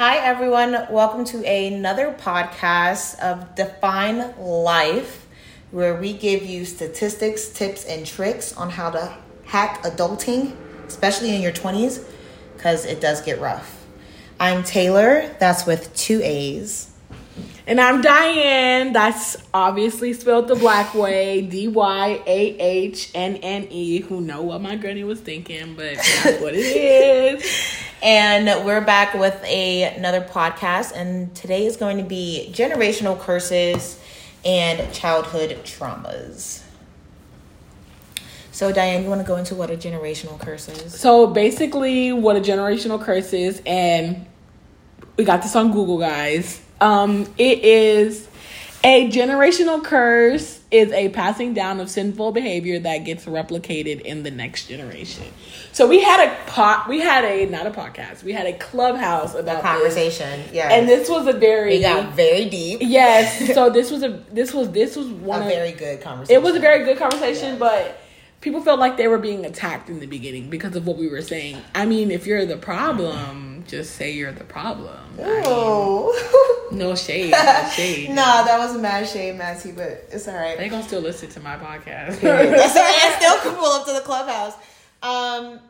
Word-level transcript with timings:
Hi, 0.00 0.16
everyone. 0.16 0.86
Welcome 0.88 1.26
to 1.26 1.44
another 1.44 2.16
podcast 2.18 3.18
of 3.18 3.54
Define 3.54 4.34
Life, 4.38 5.26
where 5.72 5.94
we 5.94 6.14
give 6.14 6.42
you 6.42 6.64
statistics, 6.64 7.50
tips, 7.50 7.84
and 7.84 8.06
tricks 8.06 8.56
on 8.56 8.70
how 8.70 8.88
to 8.92 9.14
hack 9.44 9.82
adulting, 9.82 10.56
especially 10.86 11.34
in 11.36 11.42
your 11.42 11.52
20s, 11.52 12.02
because 12.56 12.86
it 12.86 13.02
does 13.02 13.20
get 13.20 13.42
rough. 13.42 13.84
I'm 14.40 14.64
Taylor, 14.64 15.36
that's 15.38 15.66
with 15.66 15.94
two 15.94 16.22
A's. 16.22 16.90
And 17.66 17.78
I'm 17.78 18.00
Diane. 18.00 18.94
That's 18.94 19.36
obviously 19.52 20.14
spelled 20.14 20.48
the 20.48 20.56
black 20.56 20.94
way. 20.94 21.42
D 21.42 21.68
Y 21.68 22.22
A 22.26 22.58
H 22.58 23.10
N 23.14 23.36
N 23.36 23.68
E. 23.68 24.00
Who 24.00 24.22
know 24.22 24.40
what 24.40 24.62
my 24.62 24.76
granny 24.76 25.04
was 25.04 25.20
thinking, 25.20 25.74
but 25.74 25.96
that's 25.96 26.40
what 26.40 26.54
it 26.54 26.64
is. 26.64 27.76
And 28.02 28.64
we're 28.64 28.80
back 28.80 29.12
with 29.12 29.38
a, 29.44 29.82
another 29.82 30.22
podcast, 30.22 30.92
and 30.94 31.34
today 31.34 31.66
is 31.66 31.76
going 31.76 31.98
to 31.98 32.02
be 32.02 32.50
generational 32.50 33.18
curses 33.18 34.00
and 34.42 34.90
childhood 34.94 35.50
traumas. 35.64 36.62
So, 38.52 38.72
Diane, 38.72 39.02
you 39.02 39.10
want 39.10 39.20
to 39.20 39.26
go 39.26 39.36
into 39.36 39.54
what 39.54 39.70
a 39.70 39.76
generational 39.76 40.40
curse 40.40 40.66
is? 40.68 40.98
So 40.98 41.26
basically, 41.26 42.10
what 42.10 42.36
a 42.36 42.40
generational 42.40 42.98
curse 43.02 43.34
is, 43.34 43.60
and 43.66 44.24
we 45.18 45.24
got 45.24 45.42
this 45.42 45.54
on 45.54 45.70
Google, 45.70 45.98
guys. 45.98 46.62
Um, 46.80 47.26
it 47.36 47.62
is 47.62 48.26
a 48.82 49.10
generational 49.10 49.84
curse 49.84 50.59
is 50.70 50.92
a 50.92 51.08
passing 51.08 51.52
down 51.52 51.80
of 51.80 51.90
sinful 51.90 52.30
behavior 52.32 52.78
that 52.78 52.98
gets 52.98 53.24
replicated 53.24 54.00
in 54.02 54.22
the 54.22 54.30
next 54.30 54.66
generation. 54.68 55.24
So 55.72 55.88
we 55.88 56.00
had 56.00 56.28
a 56.28 56.50
pot, 56.50 56.88
we 56.88 57.00
had 57.00 57.24
a 57.24 57.46
not 57.46 57.66
a 57.66 57.70
podcast, 57.72 58.22
we 58.22 58.32
had 58.32 58.46
a 58.46 58.52
clubhouse 58.52 59.34
about 59.34 59.58
A 59.58 59.62
conversation, 59.62 60.44
yes. 60.52 60.70
and 60.72 60.88
this 60.88 61.08
was 61.08 61.26
a 61.26 61.32
very 61.32 61.78
We 61.78 61.80
got 61.82 62.14
very 62.14 62.48
deep. 62.48 62.78
yes. 62.82 63.52
So 63.54 63.70
this 63.70 63.90
was 63.90 64.02
a 64.04 64.22
this 64.32 64.54
was 64.54 64.70
this 64.70 64.94
was 64.96 65.08
one 65.08 65.42
A 65.42 65.46
of 65.46 65.50
very 65.50 65.72
good 65.72 66.00
conversation. 66.02 66.40
it 66.40 66.44
was 66.44 66.54
a 66.54 66.60
very 66.60 66.84
good 66.84 66.98
conversation, 66.98 67.50
Yes. 67.50 67.58
but 67.58 68.00
people 68.40 68.60
felt 68.62 68.78
like 68.78 68.96
they 68.96 69.08
were 69.08 69.18
being 69.18 69.44
attacked 69.44 69.90
in 69.90 69.98
the 70.00 70.06
beginning 70.06 70.50
because 70.50 70.76
of 70.76 70.86
what 70.86 70.96
we 70.96 71.08
were 71.08 71.20
saying. 71.22 71.60
I 71.74 71.84
mean, 71.84 72.10
if 72.10 72.26
you're 72.26 72.46
the 72.46 72.56
problem, 72.56 73.64
just 73.66 73.96
say 73.96 74.12
you're 74.12 74.32
the 74.32 74.44
problem. 74.44 74.96
I 75.18 75.22
mean, 75.26 75.42
Oh. 75.46 76.56
no 76.72 76.94
shade, 76.94 77.30
no 77.32 77.68
shade. 77.74 78.08
no, 78.10 78.14
that 78.44 78.58
was 78.58 78.74
a 78.76 78.78
mad 78.78 79.08
shade, 79.08 79.36
mad 79.36 79.60
tea, 79.60 79.72
but 79.72 80.06
it's 80.10 80.26
all 80.28 80.34
right. 80.34 80.56
They 80.58 80.68
gonna 80.68 80.82
still 80.82 81.00
listen 81.00 81.28
to 81.30 81.40
my 81.40 81.56
podcast. 81.56 82.20
That's 82.20 82.24
all 82.24 82.82
right. 82.82 82.94
I 82.94 83.16
still 83.18 83.38
can 83.42 83.54
pull 83.58 83.72
up 83.72 83.86
to 83.86 83.92
the 83.92 84.00
clubhouse. 84.00 84.54
Um, 85.02 85.60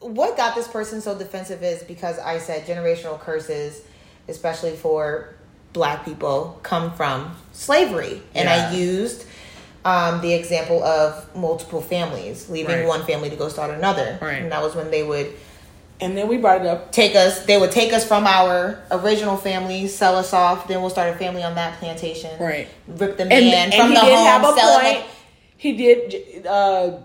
what 0.00 0.36
got 0.36 0.54
this 0.54 0.66
person 0.68 1.00
so 1.00 1.16
defensive 1.18 1.62
is 1.62 1.82
because 1.82 2.18
I 2.18 2.38
said 2.38 2.64
generational 2.66 3.20
curses, 3.20 3.82
especially 4.28 4.72
for 4.76 5.34
black 5.72 6.04
people, 6.04 6.58
come 6.62 6.92
from 6.94 7.36
slavery. 7.52 8.22
And 8.34 8.48
I 8.48 8.72
used 8.74 9.26
um, 9.84 10.20
the 10.20 10.32
example 10.34 10.82
of 10.82 11.34
multiple 11.36 11.80
families, 11.80 12.48
leaving 12.48 12.78
Right. 12.80 12.86
one 12.88 13.04
family 13.04 13.30
to 13.30 13.36
go 13.36 13.48
start 13.48 13.70
another. 13.70 14.18
Right. 14.20 14.42
And 14.42 14.52
that 14.52 14.62
was 14.62 14.74
when 14.74 14.90
they 14.90 15.02
would 15.02 15.32
and 16.00 16.16
then 16.16 16.28
we 16.28 16.36
brought 16.38 16.60
it 16.62 16.66
up. 16.66 16.92
take 16.92 17.14
us, 17.14 17.44
they 17.46 17.58
would 17.58 17.70
take 17.70 17.92
us 17.92 18.06
from 18.06 18.26
our 18.26 18.82
original 18.90 19.36
family, 19.36 19.86
sell 19.88 20.16
us 20.16 20.32
off, 20.32 20.66
then 20.68 20.80
we'll 20.80 20.90
start 20.90 21.14
a 21.14 21.18
family 21.18 21.42
on 21.42 21.54
that 21.56 21.78
plantation. 21.78 22.30
Right. 22.40 22.68
Rip 22.88 23.16
the 23.16 23.22
And, 23.24 23.28
man 23.30 23.72
and 23.72 23.74
from 23.74 23.88
he 23.90 23.94
the 23.94 24.00
did 24.00 24.14
home, 24.16 24.26
have 24.26 24.42
a 24.44 24.54
sell 24.58 24.80
point. 24.80 24.96
it. 24.98 25.04
He 25.56 25.72
did. 25.76 26.46
Uh, 26.46 26.98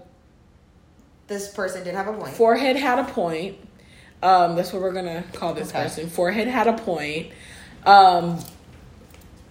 This 1.28 1.48
person 1.50 1.84
did 1.84 1.96
have 1.96 2.08
a 2.08 2.14
point. 2.14 2.34
forehead 2.36 2.76
had 2.76 3.00
a 3.00 3.04
point. 3.06 3.58
Um, 4.24 4.56
that's 4.56 4.72
what 4.74 4.82
we're 4.82 4.94
gonna 4.94 5.24
call 5.34 5.54
this 5.54 5.70
Okay. 5.70 5.84
person. 5.84 6.10
Forehead 6.10 6.48
had 6.48 6.68
a 6.68 6.74
point. 6.74 7.32
Um, 7.86 8.40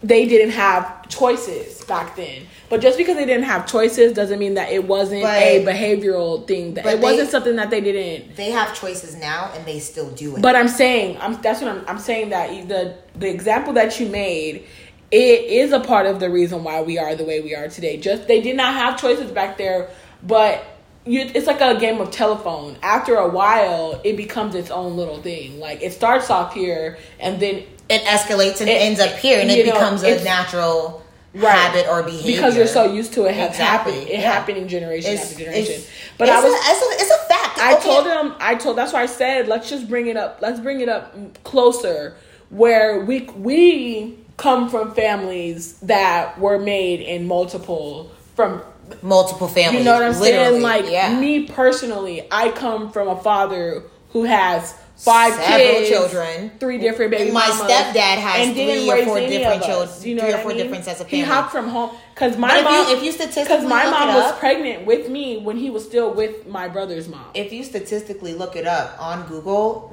they 0.05 0.27
didn't 0.27 0.51
have 0.51 1.09
choices 1.09 1.83
back 1.87 2.15
then, 2.15 2.43
but 2.69 2.83
just 2.83 2.99
because 2.99 3.17
they 3.17 3.25
didn't 3.25 3.45
have 3.45 3.67
choices 3.67 4.13
doesn't 4.13 4.39
mean 4.39 4.55
that 4.55 4.71
it 4.71 4.87
wasn't 4.87 5.23
But- 5.23 5.43
a 5.43 5.65
behavioral 5.65 6.47
thing. 6.47 6.75
That 6.75 6.85
it 6.87 7.01
wasn't 7.01 7.31
something 7.31 7.57
that 7.57 7.71
they 7.71 7.81
didn't. 7.81 8.37
they 8.37 8.51
have 8.51 8.75
choices 8.79 9.17
now 9.17 9.51
and 9.55 9.65
they 9.65 9.79
still 9.79 10.11
do 10.11 10.37
it. 10.37 10.43
But 10.43 10.57
I'm 10.57 10.69
saying, 10.69 11.17
I'm 11.21 11.41
that's 11.41 11.63
what 11.63 11.71
I'm. 11.71 11.85
I'm 11.89 11.99
saying 11.99 12.29
that 12.31 12.69
the 12.69 12.97
the 13.17 13.29
example 13.29 13.73
that 13.75 13.99
you 13.99 14.07
made, 14.09 14.67
it 15.11 15.45
is 15.45 15.73
a 15.73 15.81
part 15.81 16.07
of 16.07 16.21
the 16.21 16.29
reason 16.31 16.65
why 16.65 16.83
we 16.83 16.99
are 16.99 17.15
the 17.15 17.25
way 17.25 17.41
we 17.41 17.55
are 17.55 17.69
today. 17.69 17.97
Just 17.97 18.29
they 18.29 18.43
did 18.43 18.57
not 18.57 18.75
have 18.75 19.01
choices 19.01 19.31
back 19.31 19.57
there, 19.57 19.89
but 20.23 20.63
you, 21.07 21.21
it's 21.35 21.47
like 21.47 21.61
a 21.61 21.79
game 21.79 22.01
of 22.01 22.11
telephone. 22.11 22.77
After 22.83 23.15
a 23.17 23.29
while, 23.29 24.01
it 24.05 24.17
becomes 24.17 24.55
its 24.55 24.71
own 24.71 24.97
little 24.97 25.23
thing. 25.23 25.61
Like 25.61 25.83
it 25.83 25.93
starts 25.95 26.29
off 26.31 26.53
here, 26.53 26.99
and 27.19 27.41
then 27.41 27.65
it 27.89 28.03
escalates 28.05 28.61
and 28.61 28.69
It- 28.71 28.81
ends 28.83 29.01
up 29.01 29.13
here 29.17 29.41
and 29.41 29.51
it 29.51 29.67
know, 29.67 29.73
becomes 29.73 30.03
a 30.03 30.23
natural 30.25 31.03
Right. 31.35 31.51
habit 31.53 31.89
or 31.89 32.03
behavior. 32.05 32.37
because 32.37 32.57
you're 32.57 32.67
so 32.69 32.85
used 32.93 33.13
to 33.15 33.25
it 33.25 33.31
Exactly, 33.31 33.65
happened, 33.65 34.09
it 34.09 34.21
yeah. 34.21 34.33
happening 34.33 34.69
generation 34.69 35.15
it's, 35.15 35.23
after 35.25 35.39
generation. 35.39 35.73
it's- 35.73 35.87
but 36.17 36.29
it's 36.29 36.37
I 36.37 36.41
was 36.41 36.53
a, 36.53 36.57
it's, 36.57 36.83
a, 36.83 37.03
it's 37.03 37.11
a 37.11 37.27
fact. 37.35 37.59
I 37.59 37.75
Okay. 37.75 37.83
told 37.83 38.07
him. 38.07 38.35
I 38.41 38.55
told. 38.55 38.77
That's 38.79 38.93
why 38.93 39.03
I 39.03 39.07
said 39.07 39.49
let's 39.49 39.69
just 39.69 39.89
bring 39.89 40.07
it 40.07 40.17
up. 40.17 40.39
Let's 40.41 40.61
bring 40.61 40.81
it 40.81 40.89
up 40.89 41.13
closer, 41.43 42.15
where 42.51 43.01
we 43.01 43.29
we 43.37 44.19
come 44.37 44.69
from 44.69 44.95
families 44.95 45.75
that 45.83 46.39
were 46.39 46.59
made 46.59 47.01
in 47.01 47.27
multiple 47.27 48.11
from. 48.37 48.63
multiple 49.03 49.49
families. 49.49 49.81
You 49.81 49.85
know 49.87 49.95
what 49.95 50.03
I'm 50.05 50.21
literally, 50.21 50.51
saying? 50.51 50.63
Like 50.63 50.89
yeah. 50.91 51.19
me 51.19 51.47
personally, 51.47 52.27
I 52.31 52.51
come 52.51 52.93
from 52.93 53.09
a 53.09 53.17
father 53.17 53.83
who 54.13 54.23
has 54.25 54.75
five 54.97 55.35
Several 55.35 55.59
kids, 55.59 55.89
children. 55.89 56.51
three 56.61 56.79
different 56.79 57.11
baby 57.11 57.25
And 57.25 57.33
my 57.35 57.49
mamas, 57.49 57.63
stepdad 57.71 58.17
has 58.19 58.47
and 58.47 58.55
three 58.57 58.91
or 58.91 59.05
four 59.05 59.19
different 59.19 59.63
children- 59.65 59.89
You 60.03 60.15
know 60.15 60.23
three 60.23 60.33
or 60.33 60.37
I 60.37 60.41
four 60.43 60.49
mean? 60.53 60.59
different 60.63 60.85
sets 60.85 61.01
of 61.01 61.09
family. 61.09 61.25
He 61.25 61.29
hopped 61.31 61.51
from 61.53 61.69
home 61.69 61.91
because 62.15 62.39
my 62.39 62.49
But 62.49 62.57
if 62.59 62.63
you- 62.65 62.71
mom. 62.71 62.97
if 62.97 63.03
you 63.03 63.13
statistically 63.13 63.45
because 63.57 63.65
my 63.69 63.85
look 63.85 63.93
mom 63.99 64.09
it 64.11 64.15
was 64.15 64.25
up- 64.33 64.39
pregnant 64.39 64.87
with 64.87 65.09
me 65.09 65.39
when 65.39 65.57
he 65.57 65.69
was 65.71 65.85
still 65.85 66.11
with 66.13 66.47
my 66.47 66.69
brother's 66.69 67.09
mom. 67.09 67.25
if 67.35 67.53
you 67.53 67.65
statistically 67.65 68.35
look 68.35 68.55
it 68.57 68.67
up 68.67 68.97
on 69.01 69.25
Google, 69.27 69.93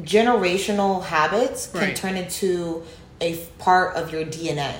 generational 0.00 1.02
habits 1.04 1.68
can 1.68 1.94
turn 1.94 2.16
into 2.16 2.82
a 3.20 3.36
part 3.58 3.96
of 3.96 4.12
your 4.12 4.24
DNA. 4.24 4.72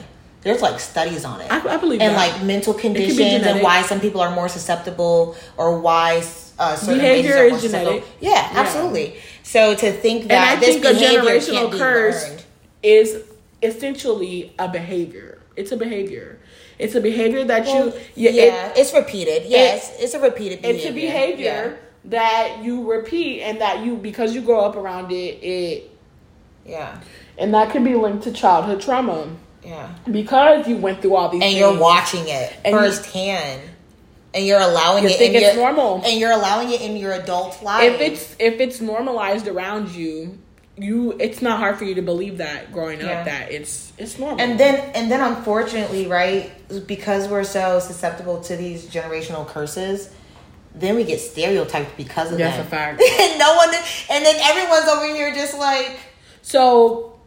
There's 0.42 0.62
like 0.62 0.78
studies 0.78 1.24
on 1.24 1.40
it. 1.40 1.50
I- 1.50 1.74
I 1.74 1.76
believe 1.76 2.00
and 2.00 2.14
that. 2.14 2.32
like 2.32 2.42
mental 2.42 2.74
conditions 2.74 3.20
and 3.46 3.62
why 3.62 3.82
some 3.82 3.98
people 4.00 4.20
are 4.20 4.30
more 4.30 4.48
susceptible 4.48 5.36
or 5.56 5.78
why 5.78 6.20
uh, 6.58 6.74
certain 6.76 6.98
Behavior 7.00 7.36
is 7.44 7.62
genetic. 7.62 8.04
Yeah, 8.20 8.30
Yeah. 8.30 8.50
absolutely. 8.54 9.16
So 9.42 9.74
to 9.74 9.92
think 9.92 10.28
that 10.28 10.60
this 10.60 10.80
think 10.82 10.98
generational 10.98 11.70
curse 11.76 12.44
is 12.82 13.22
essentially 13.62 14.52
a 14.58 14.68
behavior. 14.68 15.38
It's 15.56 15.72
a 15.72 15.76
behavior. 15.76 16.38
It's 16.78 16.94
a 16.94 17.00
behavior 17.00 17.44
that 17.44 17.64
Well, 17.66 17.86
you 17.88 17.92
yeah, 18.14 18.30
yeah, 18.30 18.72
it's 18.76 18.92
repeated. 18.92 19.44
Yes, 19.46 19.94
it's 19.98 20.14
a 20.14 20.20
repeated 20.20 20.60
behavior. 20.62 20.78
it's 20.80 20.90
a 20.90 20.92
behavior 20.92 21.78
that 22.04 22.58
you 22.62 22.90
repeat 22.90 23.40
and 23.42 23.60
that 23.60 23.84
you 23.84 23.96
because 23.96 24.34
you 24.34 24.40
grow 24.42 24.60
up 24.60 24.76
around 24.76 25.10
it 25.10 25.42
it 25.42 25.90
Yeah, 26.66 27.00
and 27.38 27.54
that 27.54 27.70
can 27.70 27.82
be 27.84 27.94
linked 27.94 28.24
to 28.24 28.32
childhood 28.32 28.80
trauma 28.82 29.28
yeah. 29.64 29.70
yeah. 29.70 30.12
because 30.12 30.68
you 30.68 30.76
went 30.76 31.00
through 31.00 31.16
all 31.16 31.28
these 31.30 31.42
and 31.42 31.50
things. 31.50 31.58
you're 31.58 31.78
watching 31.78 32.28
it 32.28 32.52
And 32.64 32.74
you- 32.74 32.80
firsthand, 32.80 33.62
and 34.36 34.46
you're 34.46 34.60
allowing 34.60 35.02
You 35.04 35.10
it. 35.10 35.16
think 35.18 35.34
in 35.34 35.42
it's 35.42 35.54
your, 35.56 35.64
normal. 35.64 36.02
and 36.04 36.20
you're 36.20 36.30
allowing 36.32 36.70
it 36.70 36.80
in 36.82 36.96
your 36.96 37.12
adult 37.14 37.62
life. 37.62 37.90
if 37.94 38.00
it's 38.00 38.36
if 38.38 38.60
it's 38.60 38.80
normalized 38.80 39.48
around 39.48 39.88
you 39.90 40.38
you 40.78 41.16
it's 41.18 41.40
not 41.40 41.58
hard 41.58 41.78
for 41.78 41.84
you 41.84 41.94
to 41.94 42.02
believe 42.02 42.36
that 42.38 42.70
growing 42.70 43.00
Yeah. 43.00 43.20
up 43.20 43.24
that 43.24 43.50
it's 43.50 43.92
it's 43.96 44.18
normal 44.18 44.40
and 44.42 44.60
then 44.60 44.74
and 44.94 45.10
then 45.10 45.20
unfortunately, 45.22 46.06
right, 46.06 46.52
because 46.86 47.28
we're 47.28 47.44
so 47.44 47.80
susceptible 47.80 48.42
to 48.42 48.56
these 48.56 48.86
generational 48.86 49.46
curses, 49.48 50.10
then 50.74 50.94
we 50.96 51.04
get 51.04 51.18
stereotyped 51.20 51.96
because 51.96 52.30
of 52.30 52.36
That's 52.38 52.58
them. 52.58 52.66
a 52.66 52.68
fact. 52.68 53.00
and 53.24 53.38
no 53.38 53.56
one, 53.56 53.70
and 54.10 54.20
then 54.26 54.36
everyone's 54.50 54.86
over 54.88 55.06
here 55.06 55.32
just 55.34 55.56
like, 55.58 55.98
So, 56.42 57.18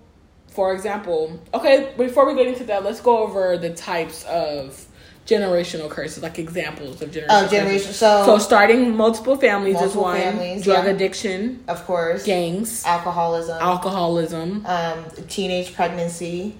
for 0.49 0.71
example, 0.75 1.39
okay, 1.53 1.91
before 1.97 2.27
we 2.27 2.35
get 2.35 2.45
into 2.47 2.65
that, 2.65 2.83
let's 2.83 3.01
go 3.01 3.17
over 3.23 3.57
the 3.57 3.71
types 3.73 4.23
of 4.25 4.85
generational 5.29 5.89
curses, 5.89 6.23
like 6.23 6.39
examples 6.39 7.01
of 7.01 7.11
generational. 7.11 7.25
oh, 7.45 7.47
generation. 7.47 7.93
So, 7.93 8.25
So, 8.25 8.37
starting 8.39 8.95
multiple 8.95 9.35
families 9.37 9.75
is 9.75 9.81
Multiple 9.81 10.03
one. 10.03 10.17
families, 10.19 10.63
drug 10.63 10.85
yeah. 10.85 10.91
addiction, 10.91 11.63
of 11.67 11.85
course, 11.85 12.23
gangs, 12.25 12.83
alcoholism, 12.85 13.57
alcoholism, 13.61 14.65
um, 14.65 15.05
teenage 15.27 15.73
pregnancy, 15.75 16.55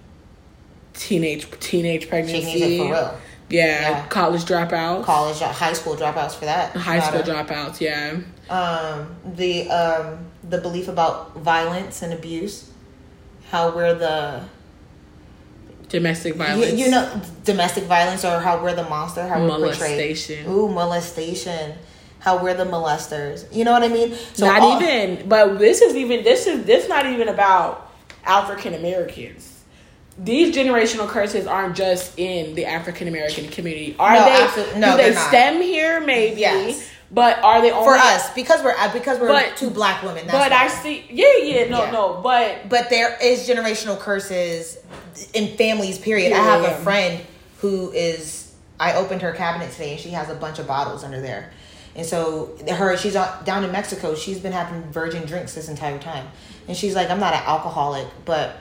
teenage 0.93 1.49
teenage 1.59 2.09
pregnancy. 2.09 2.41
teenage 2.43 2.79
Yeah, 3.51 3.81
Yeah. 3.81 4.05
college 4.09 4.43
dropouts, 4.45 5.03
college, 5.05 5.39
high 5.39 5.73
school 5.73 5.95
dropouts 5.95 6.33
for 6.35 6.45
that, 6.45 6.75
high 6.75 6.99
school 6.99 7.19
matter. 7.19 7.33
dropouts. 7.33 7.81
Yeah, 7.81 8.17
um, 8.49 9.15
the 9.35 9.69
um, 9.71 10.19
the 10.47 10.59
belief 10.59 10.87
about 10.87 11.35
violence 11.37 12.01
and 12.03 12.13
abuse, 12.13 12.69
how 13.49 13.71
we're 13.75 13.95
the 13.95 14.41
domestic 15.89 16.35
violence. 16.35 16.73
you 16.79 16.89
know 16.89 17.21
domestic 17.43 17.83
violence 17.85 18.23
or 18.23 18.39
how 18.39 18.61
we're 18.63 18.75
the 18.75 18.83
monster, 18.83 19.27
how 19.27 19.41
we're 19.41 19.49
portrayed. 19.49 19.97
molestation. 19.97 20.47
Ooh, 20.47 20.69
molestation. 20.69 21.73
how 22.19 22.41
we're 22.43 22.53
the 22.53 22.65
molesters. 22.65 23.45
You 23.55 23.63
know 23.63 23.71
what 23.71 23.81
I 23.83 23.87
mean? 23.87 24.13
So 24.33 24.45
not 24.45 24.61
all- 24.61 24.81
even, 24.81 25.27
but 25.29 25.57
this 25.57 25.81
is 25.81 25.95
even 25.95 26.23
this 26.23 26.47
is 26.47 26.65
this 26.65 26.87
not 26.89 27.05
even 27.05 27.27
about 27.29 27.91
African 28.25 28.73
Americans. 28.73 29.45
These 30.17 30.53
generational 30.53 31.07
curses 31.07 31.47
aren't 31.47 31.77
just 31.77 32.19
in 32.19 32.53
the 32.55 32.65
African 32.65 33.07
American 33.07 33.47
community. 33.47 33.95
Are 33.97 34.13
No, 34.15 34.25
they? 34.25 34.31
absolute- 34.43 34.75
no, 34.77 34.91
do 34.91 34.97
they 34.97 35.03
they're 35.03 35.13
not. 35.13 35.27
stem 35.29 35.61
here? 35.61 36.01
Maybe. 36.01 36.41
Yes. 36.41 36.89
But 37.11 37.39
are 37.43 37.61
they 37.61 37.71
only 37.71 37.85
for 37.85 37.95
us 37.95 38.31
because 38.33 38.63
we're 38.63 38.75
uh, 38.77 38.93
because 38.93 39.19
we're 39.19 39.29
But- 39.29 39.57
two 39.57 39.69
black 39.71 40.03
women. 40.03 40.27
That's 40.27 40.37
But 40.37 40.51
why. 40.51 40.65
I 40.65 40.67
see. 40.67 41.05
Yeah, 41.09 41.37
yeah, 41.41 41.69
no, 41.69 41.83
Yeah. 41.85 41.91
no. 41.91 42.19
But 42.21 42.69
but 42.69 42.89
there 42.89 43.17
is 43.21 43.47
generational 43.49 43.97
curses 43.99 44.77
in 45.33 45.57
families 45.57 45.97
period 45.97 46.31
i 46.31 46.37
have 46.37 46.63
a 46.63 46.75
friend 46.81 47.19
who 47.57 47.91
is 47.91 48.53
i 48.79 48.93
opened 48.93 49.21
her 49.21 49.33
cabinet 49.33 49.69
today 49.71 49.91
and 49.91 49.99
she 49.99 50.11
has 50.11 50.29
a 50.29 50.35
bunch 50.35 50.59
of 50.59 50.67
bottles 50.67 51.03
under 51.03 51.19
there 51.19 51.51
and 51.93 52.05
so 52.05 52.55
her 52.71 52.95
she's 52.95 53.17
on, 53.17 53.27
down 53.43 53.65
in 53.65 53.71
mexico 53.73 54.15
she's 54.15 54.39
been 54.39 54.53
having 54.53 54.81
virgin 54.93 55.25
drinks 55.25 55.55
this 55.55 55.67
entire 55.67 55.99
time 55.99 56.25
and 56.69 56.77
she's 56.77 56.95
like 56.95 57.09
i'm 57.09 57.19
not 57.19 57.33
an 57.33 57.41
alcoholic 57.45 58.07
but 58.23 58.55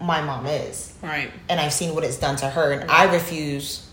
my 0.00 0.22
mom 0.22 0.46
is 0.46 0.94
right, 1.02 1.30
and 1.50 1.60
i've 1.60 1.74
seen 1.74 1.94
what 1.94 2.04
it's 2.04 2.16
done 2.16 2.36
to 2.36 2.48
her 2.48 2.72
and 2.72 2.90
i 2.90 3.12
refuse 3.12 3.86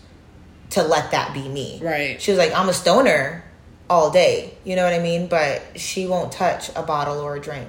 to 0.70 0.82
let 0.82 1.10
that 1.10 1.34
be 1.34 1.46
me 1.46 1.78
Right. 1.82 2.22
she 2.22 2.30
was 2.30 2.38
like 2.38 2.54
i'm 2.54 2.70
a 2.70 2.72
stoner 2.74 3.44
all 3.88 4.10
day 4.10 4.52
you 4.64 4.76
know 4.76 4.84
what 4.84 4.92
i 4.92 4.98
mean 4.98 5.26
but 5.26 5.62
she 5.76 6.06
won't 6.06 6.32
touch 6.32 6.70
a 6.76 6.82
bottle 6.82 7.20
or 7.20 7.36
a 7.36 7.40
drink 7.40 7.68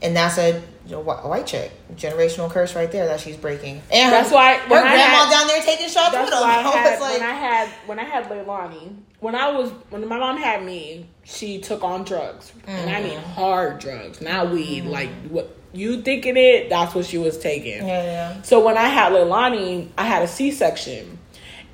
and 0.00 0.16
that's 0.16 0.38
a 0.38 0.62
you 0.84 0.92
know, 0.92 1.02
wh- 1.02 1.24
white 1.28 1.46
chick 1.46 1.70
generational 1.94 2.50
curse 2.50 2.74
right 2.74 2.90
there 2.90 3.06
that 3.06 3.20
she's 3.20 3.36
breaking 3.36 3.80
and 3.92 4.12
That's 4.12 4.30
her, 4.30 4.34
why 4.34 4.54
her 4.56 4.68
grandma 4.68 5.24
had- 5.24 5.30
down 5.30 5.46
there 5.46 5.62
taking 5.62 5.88
shots 5.88 6.14
with 6.16 6.30
them 6.30 6.40
why 6.40 6.58
I 6.58 6.62
had 6.76 7.00
like 7.00 7.12
when 7.12 7.22
I 7.22 7.32
had 7.32 7.68
when 7.86 7.98
I 7.98 8.04
had 8.04 8.24
Leilani. 8.28 8.96
When 9.20 9.36
I 9.36 9.52
was 9.52 9.70
when 9.90 10.06
my 10.08 10.18
mom 10.18 10.36
had 10.36 10.64
me, 10.64 11.06
she 11.22 11.60
took 11.60 11.84
on 11.84 12.02
drugs, 12.02 12.52
and 12.66 12.90
I 12.90 13.00
mean 13.00 13.18
mm. 13.18 13.22
hard 13.22 13.78
drugs, 13.78 14.20
not 14.20 14.50
weed. 14.50 14.82
Mm-hmm. 14.82 14.90
Like 14.90 15.10
what 15.28 15.56
you 15.72 16.02
thinking 16.02 16.36
it? 16.36 16.68
That's 16.68 16.92
what 16.94 17.06
she 17.06 17.18
was 17.18 17.38
taking. 17.38 17.86
yeah 17.86 18.02
yeah 18.02 18.42
So 18.42 18.64
when 18.64 18.76
I 18.76 18.88
had 18.88 19.12
Leilani, 19.12 19.88
I 19.96 20.04
had 20.04 20.22
a 20.22 20.26
C 20.26 20.50
section, 20.50 21.18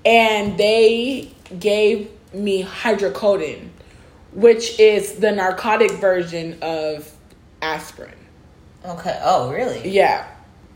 and 0.05 0.59
they 0.59 1.31
gave 1.59 2.11
me 2.33 2.65
hydrocodone, 2.65 3.69
which 4.33 4.79
is 4.79 5.15
the 5.15 5.33
narcotic 5.33 5.91
version 5.93 6.59
of 6.63 7.11
aspirin. 7.63 8.15
okay 8.85 9.19
oh 9.23 9.51
really 9.51 9.89
Yeah, 9.89 10.27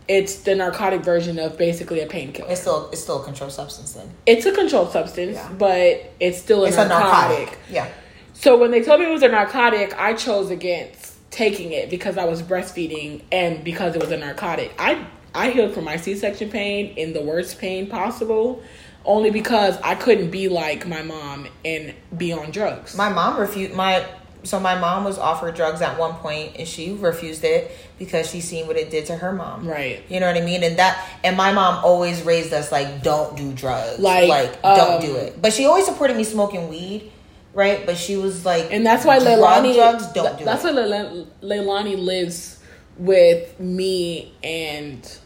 it's 0.09 0.37
the 0.43 0.55
narcotic 0.55 1.03
version 1.03 1.39
of 1.39 1.57
basically 1.57 2.01
a 2.01 2.07
painkiller. 2.07 2.51
it's 2.51 2.61
still 2.63 2.89
it's 2.91 3.03
still 3.03 3.21
a 3.21 3.25
controlled 3.25 3.53
substance 3.53 3.93
then 3.93 4.11
It's 4.27 4.47
a 4.47 4.53
controlled 4.53 4.91
substance, 4.93 5.37
Yeah. 5.37 5.49
but 5.59 6.13
it's 6.19 6.39
still 6.39 6.65
a, 6.65 6.69
it's 6.69 6.77
narcotic. 6.77 6.99
a 6.99 7.41
narcotic 7.41 7.59
yeah 7.71 7.89
So 8.35 8.59
when 8.59 8.71
they 8.73 8.83
told 8.83 9.01
me 9.01 9.07
it 9.07 9.11
was 9.13 9.23
a 9.23 9.29
narcotic, 9.29 9.95
I 9.99 10.15
chose 10.15 10.51
against 10.51 11.15
taking 11.31 11.71
it 11.73 11.89
because 11.91 12.19
I 12.19 12.25
was 12.25 12.43
breastfeeding 12.43 13.23
and 13.31 13.63
because 13.63 13.95
it 13.95 14.01
was 14.01 14.11
a 14.11 14.17
narcotic. 14.17 14.73
I 14.79 15.07
I 15.35 15.51
healed 15.51 15.73
from 15.73 15.85
my 15.85 15.97
C-section 15.97 16.51
pain 16.51 16.93
in 16.97 17.13
the 17.15 17.23
worst 17.23 17.59
pain 17.59 17.87
possible, 17.87 18.63
only 19.05 19.31
because 19.31 19.79
I 19.83 19.95
couldn't 19.95 20.31
be 20.31 20.49
like 20.49 20.87
my 20.87 21.03
mom 21.03 21.49
and 21.65 21.95
be 22.17 22.33
on 22.33 22.51
drugs. 22.51 22.97
my 22.97 23.09
mom 23.09 23.39
refused 23.39 23.75
my 23.75 24.07
so 24.45 24.59
my 24.59 24.79
mom 24.79 25.05
was 25.05 25.19
offered 25.19 25.55
drugs 25.55 25.81
at 25.81 25.99
one 25.99 26.15
point 26.15 26.57
and 26.59 26.67
she 26.67 26.93
refused 26.95 27.45
it 27.45 27.71
because 27.99 28.29
she 28.29 28.41
seen 28.41 28.67
what 28.67 28.77
it 28.77 28.91
did 28.91 29.07
to 29.07 29.17
her 29.17 29.33
mom. 29.33 29.67
Right. 29.67 30.03
you 30.09 30.19
know 30.19 30.27
what 30.27 30.37
i 30.37 30.45
mean? 30.45 30.65
And 30.65 30.79
that 30.79 31.09
and 31.23 31.37
my 31.37 31.53
mom 31.53 31.85
always 31.85 32.23
raised 32.23 32.53
us 32.53 32.73
like 32.73 33.03
don't 33.03 33.37
do 33.37 33.53
drugs. 33.53 34.01
Like, 34.01 34.29
like 34.29 34.59
um, 34.65 34.77
don't 34.77 35.01
do 35.01 35.17
it. 35.17 35.41
But 35.41 35.53
she 35.53 35.67
always 35.67 35.87
supported 35.87 36.17
me 36.17 36.25
smoking 36.25 36.69
weed 36.69 37.13
right? 37.55 37.85
But 37.85 37.97
she 37.97 38.17
was 38.17 38.45
like 38.45 38.69
and 38.73 38.85
that's 38.85 39.05
why 39.05 39.19
Leilani 39.19 39.75
drugs 39.75 40.07
don't 40.13 40.39
do 40.39 40.45
That's 40.45 40.65
it. 40.65 40.75
why 40.75 40.81
Leilani, 40.83 41.27
Leilani 41.43 41.99
lives 41.99 42.59
with 42.97 43.59
me 43.61 44.35
and 44.43 45.19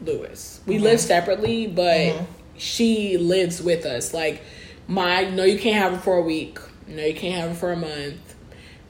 Lewis. 0.00 0.60
We 0.66 0.78
live 0.78 1.00
separately, 1.00 1.66
but 1.66 2.22
she 2.58 3.16
lives 3.18 3.62
with 3.62 3.84
us. 3.86 4.12
Like 4.14 4.42
my 4.88 5.24
no, 5.24 5.44
you 5.44 5.58
can't 5.58 5.76
have 5.76 5.92
her 5.92 5.98
for 5.98 6.16
a 6.16 6.22
week. 6.22 6.58
No, 6.86 7.04
you 7.04 7.14
can't 7.14 7.34
have 7.34 7.50
her 7.50 7.56
for 7.56 7.72
a 7.72 7.76
month. 7.76 8.34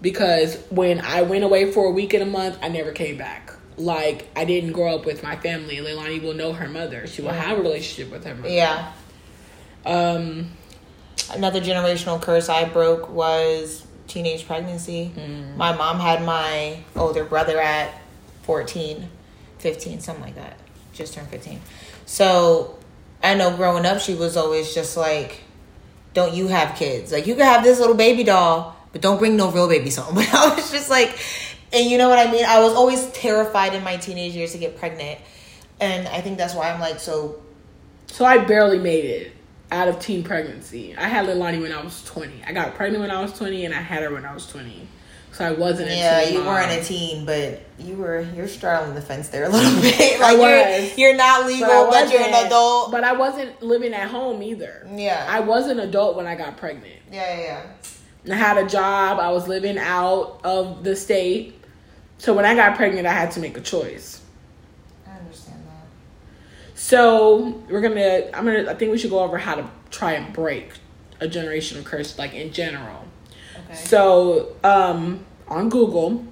Because 0.03 0.57
when 0.71 1.01
I 1.01 1.23
went 1.23 1.43
away 1.45 1.73
for 1.73 1.87
a 1.87 1.91
week 1.91 2.13
and 2.15 2.23
a 2.23 2.27
month, 2.27 2.59
I 2.63 2.69
never 2.69 2.93
came 2.93 3.17
back. 3.17 3.53
Like 3.79 4.29
I 4.37 4.45
didn't 4.45 4.73
grow 4.73 4.95
up 4.95 5.07
with 5.07 5.23
my 5.23 5.37
family. 5.37 5.77
Leilani 5.79 6.23
will 6.23 6.35
know 6.35 6.53
her 6.53 6.69
mother. 6.69 7.07
She 7.07 7.23
will 7.23 7.31
have 7.31 7.59
a 7.59 7.63
relationship 7.63 8.13
with 8.13 8.25
her 8.25 8.35
mother. 8.35 8.49
yeah 8.49 8.93
Um. 9.85 10.51
another 11.33 11.61
generational 11.61 12.21
curse 12.21 12.49
I 12.49 12.65
broke 12.67 13.09
was 13.11 13.87
teenage 14.07 14.47
pregnancy. 14.47 15.13
Mm. 15.17 15.57
My 15.57 15.73
mom 15.75 15.99
had 15.99 16.23
my 16.25 16.79
older 16.95 17.25
brother 17.25 17.59
at 17.61 17.93
14, 18.43 19.09
15, 19.59 20.01
something 20.01 20.25
like 20.25 20.37
that. 20.37 20.57
Just 20.93 21.15
turned 21.15 21.29
15. 21.29 21.61
So 22.07 22.79
I 23.23 23.35
know 23.35 23.57
growing 23.57 23.87
up, 23.87 24.01
she 24.01 24.15
was 24.15 24.37
always 24.37 24.75
just 24.75 24.97
like, 24.97 25.43
don't 26.15 26.35
you 26.35 26.49
have 26.49 26.77
kids? 26.77 27.13
Like, 27.13 27.27
you 27.27 27.35
can 27.35 27.45
have 27.45 27.63
this 27.63 27.81
little 27.81 27.97
baby 27.97 28.25
doll, 28.25 28.77
but 28.93 29.01
don't 29.01 29.19
bring 29.19 29.37
no 29.37 29.51
real 29.51 29.69
babies 29.69 29.97
home. 29.97 30.15
But 30.15 30.33
I 30.33 30.55
was 30.55 30.71
just 30.71 30.91
like, 30.91 31.19
and 31.73 31.91
you 31.91 31.99
know 31.99 32.09
what 32.09 32.19
I 32.19 32.31
mean? 32.31 32.45
I 32.45 32.61
was 32.61 32.75
always 32.75 33.11
terrified 33.13 33.75
in 33.75 33.83
my 33.83 33.97
teenage 33.97 34.35
years 34.35 34.53
to 34.53 34.59
get 34.59 34.79
pregnant. 34.79 35.19
And 35.81 36.09
I 36.09 36.21
think 36.21 36.39
that's 36.39 36.55
why 36.55 36.71
I'm 36.71 36.81
like 36.81 37.01
so 37.01 37.43
So 38.07 38.25
I 38.25 38.39
barely 38.39 38.79
made 38.79 39.05
it 39.05 39.33
out 39.71 39.89
of 39.89 39.99
teen 39.99 40.23
pregnancy. 40.23 40.97
I 40.97 41.09
had 41.09 41.27
Leilani 41.27 41.61
when 41.61 41.73
I 41.73 41.83
was 41.83 42.03
20. 42.05 42.45
I 42.47 42.53
got 42.53 42.75
pregnant 42.75 43.03
when 43.03 43.11
I 43.11 43.21
was 43.21 43.33
20 43.33 43.65
and 43.65 43.75
I 43.75 43.81
had 43.81 44.03
her 44.03 44.13
when 44.13 44.25
I 44.25 44.33
was 44.33 44.47
20. 44.47 44.89
So 45.37 45.45
I 45.45 45.51
wasn't 45.53 45.91
a 45.91 45.95
Yeah, 45.97 46.23
you 46.29 46.39
mom. 46.39 46.47
weren't 46.47 46.73
a 46.73 46.83
teen, 46.83 47.27
but 47.27 47.61
you 47.79 47.97
were 47.97 48.23
you're 48.35 48.49
straddling 48.49 48.95
the 48.95 49.03
fence 49.03 49.29
there 49.29 49.45
a 49.45 49.49
little 49.51 49.81
bit. 49.83 50.19
Like 50.19 50.39
was. 50.39 50.97
you're 50.97 51.09
you're 51.09 51.17
not 51.17 51.47
legal, 51.47 51.69
I 51.71 51.91
but, 51.91 52.11
you're 52.13 52.23
an 52.23 52.47
adult. 52.47 52.91
But 52.91 53.05
I 53.05 53.13
wasn't 53.13 53.63
living 53.63 53.93
at 53.93 54.09
home 54.09 54.43
either. 54.43 54.89
Yeah. 54.95 55.27
I 55.29 55.41
was 55.41 55.67
an 55.67 55.79
adult 55.79 56.17
when 56.17 56.27
I 56.27 56.37
got 56.37 56.57
pregnant. 56.57 57.01
yeah, 57.13 57.39
yeah, 57.39 57.67
And 58.25 58.33
I 58.33 58.37
had 58.37 58.57
a 58.57 58.67
job. 58.67 59.19
I 59.19 59.31
was 59.31 59.47
living 59.47 59.77
out 59.79 60.41
of 60.43 60.85
the 60.85 60.97
state. 60.97 61.53
So 62.17 62.33
when 62.33 62.47
I 62.47 62.55
got 62.55 62.75
pregnant, 62.77 63.07
I 63.07 63.13
had 63.13 63.31
to 63.33 63.41
make 63.41 63.59
a 63.59 63.61
choice. 63.61 64.23
I 65.07 65.19
understand 65.19 65.61
that. 65.67 66.79
So 66.79 67.63
we're 67.69 67.83
gonna. 67.83 68.31
I'm 68.33 68.47
gonna. 68.47 68.71
I 68.71 68.75
think 68.75 68.91
we 68.91 68.97
should 68.97 69.11
go 69.11 69.19
over 69.21 69.37
how 69.37 69.55
to 69.57 69.69
try 69.91 70.13
and 70.13 70.33
break 70.33 70.71
a 71.21 71.27
generational 71.27 71.85
curse, 71.85 72.17
like 72.19 72.33
in 72.33 72.53
general. 72.55 73.05
Okay. 73.67 73.75
So, 73.75 74.57
um, 74.65 75.25
on 75.49 75.69
Google, 75.69 76.25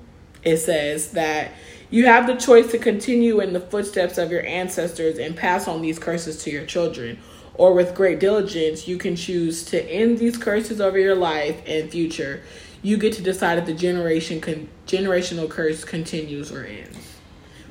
it 0.42 0.58
says 0.58 1.12
that 1.12 1.52
you 1.90 2.06
have 2.06 2.26
the 2.26 2.34
choice 2.34 2.70
to 2.72 2.78
continue 2.78 3.40
in 3.40 3.52
the 3.52 3.60
footsteps 3.60 4.18
of 4.18 4.30
your 4.30 4.44
ancestors 4.44 5.18
and 5.18 5.36
pass 5.36 5.68
on 5.68 5.80
these 5.80 5.98
curses 5.98 6.42
to 6.44 6.50
your 6.50 6.66
children. 6.66 7.18
Or 7.54 7.72
with 7.72 7.94
great 7.94 8.18
diligence, 8.18 8.88
you 8.88 8.98
can 8.98 9.14
choose 9.14 9.64
to 9.66 9.80
end 9.88 10.18
these 10.18 10.36
curses 10.36 10.80
over 10.80 10.98
your 10.98 11.14
life 11.14 11.62
and 11.66 11.90
future. 11.90 12.42
You 12.82 12.96
get 12.96 13.12
to 13.14 13.22
decide 13.22 13.58
if 13.58 13.66
the 13.66 13.74
generation 13.74 14.40
con- 14.40 14.68
generational 14.86 15.48
curse 15.48 15.84
continues 15.84 16.50
or 16.50 16.64
ends. 16.64 16.98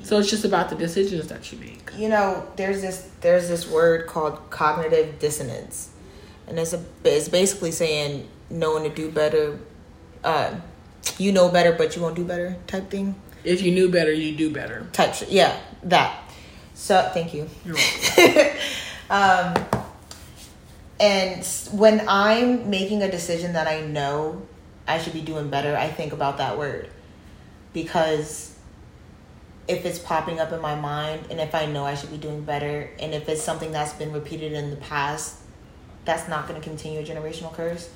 So 0.02 0.18
it's 0.18 0.30
just 0.30 0.44
about 0.44 0.70
the 0.70 0.76
decisions 0.76 1.28
that 1.28 1.52
you 1.52 1.58
make. 1.58 1.90
You 1.96 2.08
know, 2.08 2.46
there's 2.56 2.82
this 2.82 3.10
there's 3.20 3.48
this 3.48 3.68
word 3.68 4.06
called 4.06 4.50
cognitive 4.50 5.18
dissonance, 5.18 5.90
and 6.46 6.58
it's 6.58 6.72
a 6.72 6.84
it's 7.04 7.28
basically 7.28 7.70
saying 7.72 8.28
knowing 8.50 8.84
to 8.84 8.94
do 8.94 9.10
better. 9.10 9.58
Uh, 10.22 10.54
you 11.18 11.32
know 11.32 11.48
better, 11.48 11.72
but 11.72 11.94
you 11.94 12.02
won't 12.02 12.16
do 12.16 12.24
better 12.24 12.56
type 12.66 12.90
thing. 12.90 13.14
If 13.44 13.62
you 13.62 13.72
knew 13.72 13.90
better, 13.90 14.12
you 14.12 14.36
do 14.36 14.50
better. 14.50 14.86
Type 14.92 15.14
yeah 15.28 15.58
that. 15.84 16.32
So 16.74 17.10
thank 17.12 17.34
you. 17.34 17.48
You're 17.64 17.76
welcome. 17.76 18.56
um, 19.10 19.84
and 20.98 21.44
when 21.72 22.04
I'm 22.08 22.70
making 22.70 23.02
a 23.02 23.10
decision 23.10 23.52
that 23.54 23.66
I 23.66 23.80
know 23.82 24.42
I 24.86 24.98
should 24.98 25.12
be 25.12 25.20
doing 25.20 25.50
better, 25.50 25.76
I 25.76 25.88
think 25.88 26.12
about 26.12 26.38
that 26.38 26.58
word 26.58 26.88
because 27.72 28.56
if 29.66 29.84
it's 29.84 29.98
popping 29.98 30.40
up 30.40 30.52
in 30.52 30.60
my 30.60 30.74
mind 30.74 31.26
and 31.30 31.40
if 31.40 31.54
I 31.54 31.66
know 31.66 31.84
I 31.84 31.94
should 31.94 32.10
be 32.10 32.18
doing 32.18 32.42
better 32.42 32.90
and 32.98 33.14
if 33.14 33.28
it's 33.28 33.42
something 33.42 33.72
that's 33.72 33.92
been 33.94 34.12
repeated 34.12 34.52
in 34.52 34.70
the 34.70 34.76
past, 34.76 35.38
that's 36.04 36.28
not 36.28 36.46
going 36.46 36.60
to 36.60 36.66
continue 36.66 37.00
a 37.00 37.02
generational 37.02 37.52
curse. 37.52 37.90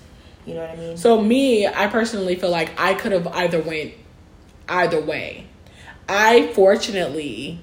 You 0.49 0.55
know 0.55 0.61
what 0.61 0.71
I 0.71 0.77
mean? 0.77 0.97
So 0.97 1.21
me, 1.21 1.67
I 1.67 1.87
personally 1.89 2.37
feel 2.37 2.51
like 2.51 2.79
I 2.79 2.95
could 2.95 3.13
have 3.13 3.27
either 3.29 3.61
went 3.61 3.95
either 4.69 5.01
way. 5.01 5.47
I 6.09 6.49
fortunately 6.55 7.61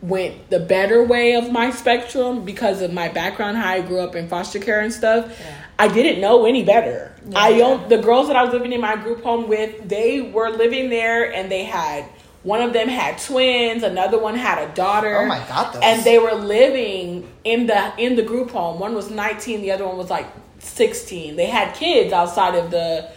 went 0.00 0.50
the 0.50 0.60
better 0.60 1.02
way 1.02 1.34
of 1.34 1.50
my 1.50 1.70
spectrum 1.70 2.44
because 2.44 2.80
of 2.80 2.92
my 2.92 3.08
background, 3.08 3.56
how 3.56 3.72
I 3.72 3.80
grew 3.80 4.00
up 4.00 4.14
in 4.14 4.28
foster 4.28 4.60
care 4.60 4.80
and 4.80 4.92
stuff. 4.92 5.36
Yeah. 5.40 5.54
I 5.80 5.88
didn't 5.88 6.20
know 6.20 6.46
any 6.46 6.64
better. 6.64 7.12
Yeah. 7.28 7.38
I 7.38 7.60
own, 7.60 7.88
the 7.88 7.98
girls 7.98 8.28
that 8.28 8.36
I 8.36 8.44
was 8.44 8.52
living 8.52 8.72
in 8.72 8.80
my 8.80 8.96
group 8.96 9.22
home 9.22 9.48
with, 9.48 9.88
they 9.88 10.20
were 10.20 10.50
living 10.50 10.90
there 10.90 11.32
and 11.32 11.50
they 11.50 11.64
had 11.64 12.04
one 12.44 12.62
of 12.62 12.72
them 12.72 12.88
had 12.88 13.18
twins, 13.18 13.82
another 13.82 14.18
one 14.18 14.36
had 14.36 14.70
a 14.70 14.72
daughter. 14.74 15.18
Oh 15.18 15.26
my 15.26 15.38
God, 15.48 15.74
those. 15.74 15.82
And 15.82 16.04
they 16.04 16.18
were 16.18 16.34
living 16.34 17.28
in 17.44 17.66
the 17.66 17.92
in 17.98 18.14
the 18.14 18.22
group 18.22 18.50
home. 18.50 18.78
One 18.78 18.94
was 18.94 19.10
19, 19.10 19.60
the 19.60 19.72
other 19.72 19.86
one 19.86 19.96
was 19.96 20.08
like 20.08 20.26
16. 20.68 21.36
They 21.36 21.46
had 21.46 21.74
kids 21.74 22.12
outside 22.12 22.54
of 22.54 22.70
the 22.70 23.10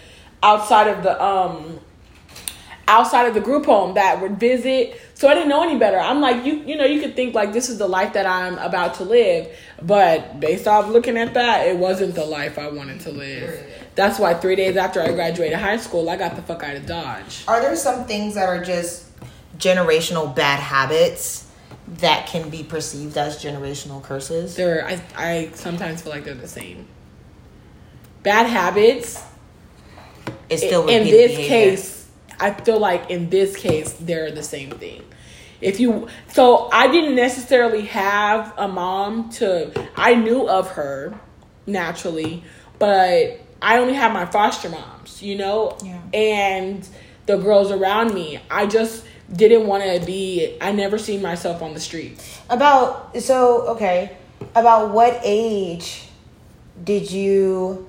outside 0.44 0.88
of 0.88 1.04
the 1.04 1.24
um 1.24 1.80
outside 2.88 3.26
of 3.28 3.34
the 3.34 3.40
group 3.40 3.66
home 3.66 3.94
that 3.94 4.22
would 4.22 4.40
visit. 4.40 5.00
So 5.14 5.30
I 5.30 5.34
didn't 5.34 5.50
know 5.50 5.64
any 5.64 5.78
better. 5.78 5.98
I'm 5.98 6.20
like, 6.20 6.46
you 6.46 6.56
you 6.56 6.76
know, 6.76 6.86
you 6.86 7.00
could 7.02 7.16
think 7.16 7.34
like 7.34 7.54
this 7.54 7.70
is 7.70 7.78
the 7.78 7.88
life 7.88 8.14
that 8.14 8.26
I'm 8.26 8.58
about 8.58 8.96
to 8.96 9.04
live, 9.04 9.56
but 9.82 10.40
based 10.40 10.68
off 10.68 10.90
looking 10.90 11.18
at 11.18 11.34
that, 11.36 11.68
it 11.68 11.78
wasn't 11.78 12.16
the 12.16 12.26
life 12.26 12.58
I 12.60 12.70
wanted 12.70 13.00
to 13.02 13.12
live. 13.12 13.64
That's 13.96 14.20
why 14.20 14.34
three 14.34 14.56
days 14.56 14.78
after 14.78 15.02
I 15.02 15.12
graduated 15.12 15.58
high 15.60 15.78
school, 15.78 16.10
I 16.10 16.16
got 16.18 16.36
the 16.36 16.42
fuck 16.42 16.64
out 16.64 16.76
of 16.76 16.86
Dodge. 16.86 17.44
Are 17.48 17.62
there 17.62 17.76
some 17.76 18.06
things 18.06 18.36
that 18.36 18.48
are 18.48 18.64
just 18.64 19.08
generational 19.58 20.34
bad 20.34 20.60
habits 20.60 21.48
that 22.00 22.26
can 22.28 22.50
be 22.50 22.64
perceived 22.64 23.18
as 23.18 23.42
generational 23.42 24.02
curses? 24.02 24.56
They're 24.56 24.86
I 24.86 25.02
I 25.16 25.52
sometimes 25.54 26.02
feel 26.02 26.12
like 26.12 26.26
they're 26.26 26.34
the 26.34 26.48
same. 26.48 26.88
Bad 28.24 28.48
habits. 28.48 29.24
It's 30.50 30.64
still 30.64 30.88
in 30.88 31.06
this 31.06 31.32
behavior. 31.32 31.48
case, 31.48 32.10
I 32.40 32.52
feel 32.52 32.80
like 32.80 33.10
in 33.10 33.30
this 33.30 33.56
case 33.56 33.94
they're 33.94 34.32
the 34.32 34.44
same 34.44 34.72
thing. 34.72 35.04
If 35.62 35.80
you 35.80 36.08
so 36.30 36.70
I 36.72 36.92
didn't 36.92 37.16
necessarily 37.16 37.86
have 37.86 38.54
a 38.58 38.68
mom 38.68 39.30
to 39.34 39.72
I 39.96 40.16
knew 40.16 40.50
of 40.50 40.72
her 40.72 41.14
naturally, 41.66 42.44
but 42.80 43.40
I 43.62 43.78
only 43.78 43.94
have 43.94 44.12
my 44.12 44.26
foster 44.26 44.70
moms, 44.70 45.22
you 45.22 45.38
know? 45.38 45.78
Yeah. 45.84 46.02
And 46.14 46.88
the 47.28 47.38
girls 47.38 47.72
around 47.72 48.14
me. 48.14 48.40
I 48.50 48.66
just 48.66 49.06
didn't 49.32 49.68
want 49.68 49.84
to 49.84 50.06
be 50.06 50.58
I 50.60 50.72
never 50.72 50.98
seen 50.98 51.22
myself 51.22 51.62
on 51.62 51.74
the 51.74 51.80
street. 51.80 52.22
About 52.50 53.18
so 53.22 53.68
okay, 53.70 54.18
about 54.56 54.92
what 54.92 55.20
age 55.24 56.08
did 56.84 57.12
you? 57.12 57.88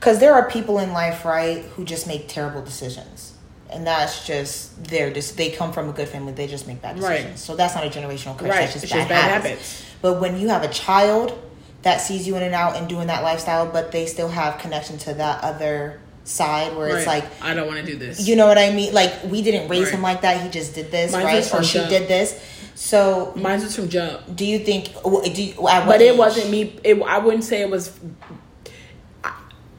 Because 0.00 0.18
there 0.18 0.32
are 0.32 0.48
people 0.50 0.78
in 0.78 0.92
life, 0.92 1.24
right, 1.26 1.62
who 1.76 1.84
just 1.84 2.06
make 2.06 2.26
terrible 2.26 2.62
decisions, 2.62 3.34
and 3.70 3.86
that's 3.86 4.26
just 4.26 4.82
they're 4.84 5.12
just 5.12 5.36
they 5.36 5.50
come 5.50 5.72
from 5.74 5.90
a 5.90 5.92
good 5.92 6.08
family, 6.08 6.32
they 6.32 6.46
just 6.46 6.66
make 6.66 6.80
bad 6.80 6.98
Right. 6.98 7.16
decisions. 7.18 7.44
So 7.44 7.54
that's 7.54 7.74
not 7.74 7.84
a 7.84 7.90
generational 7.90 8.36
curse. 8.38 8.48
Right, 8.48 8.60
That's 8.60 8.72
just, 8.72 8.84
it's 8.84 8.92
bad, 8.94 8.98
just 9.00 9.08
bad 9.10 9.30
habits. 9.30 9.48
habits. 9.50 9.84
But 10.00 10.20
when 10.20 10.40
you 10.40 10.48
have 10.48 10.62
a 10.62 10.68
child 10.68 11.38
that 11.82 11.98
sees 12.00 12.26
you 12.26 12.34
in 12.36 12.42
and 12.42 12.54
out 12.54 12.76
and 12.76 12.88
doing 12.88 13.08
that 13.08 13.22
lifestyle, 13.22 13.66
but 13.70 13.92
they 13.92 14.06
still 14.06 14.28
have 14.28 14.58
connection 14.58 14.96
to 14.98 15.14
that 15.14 15.44
other 15.44 16.00
side 16.24 16.74
where 16.76 16.96
it's 16.96 17.06
like 17.06 17.24
I 17.42 17.52
don't 17.54 17.66
want 17.66 17.80
to 17.80 17.84
do 17.84 17.98
this. 17.98 18.26
you 18.26 18.36
know 18.36 18.46
what 18.46 18.56
I 18.58 18.70
mean? 18.70 18.94
Like 18.94 19.12
we 19.24 19.42
didn't 19.42 19.68
raise 19.68 19.84
Right. 19.84 19.94
him 19.94 20.02
like 20.02 20.22
that. 20.22 20.40
He 20.42 20.48
just 20.48 20.74
did 20.74 20.90
this, 20.90 21.12
right? 21.12 21.52
Or 21.54 21.62
she 21.62 21.78
jump. 21.78 21.90
did 21.90 22.08
this. 22.08 22.42
So 22.74 23.34
Mine 23.36 23.60
was 23.60 23.76
from 23.76 23.90
jump. 23.90 24.34
do 24.34 24.46
you 24.46 24.60
think? 24.60 24.94
Do 25.04 25.42
you, 25.42 25.54
but 25.60 26.00
it 26.00 26.16
wasn't 26.16 26.50
me. 26.50 26.74
It, 26.82 27.02
I 27.02 27.18
wouldn't 27.18 27.44
say 27.44 27.60
it 27.60 27.68
was. 27.68 27.92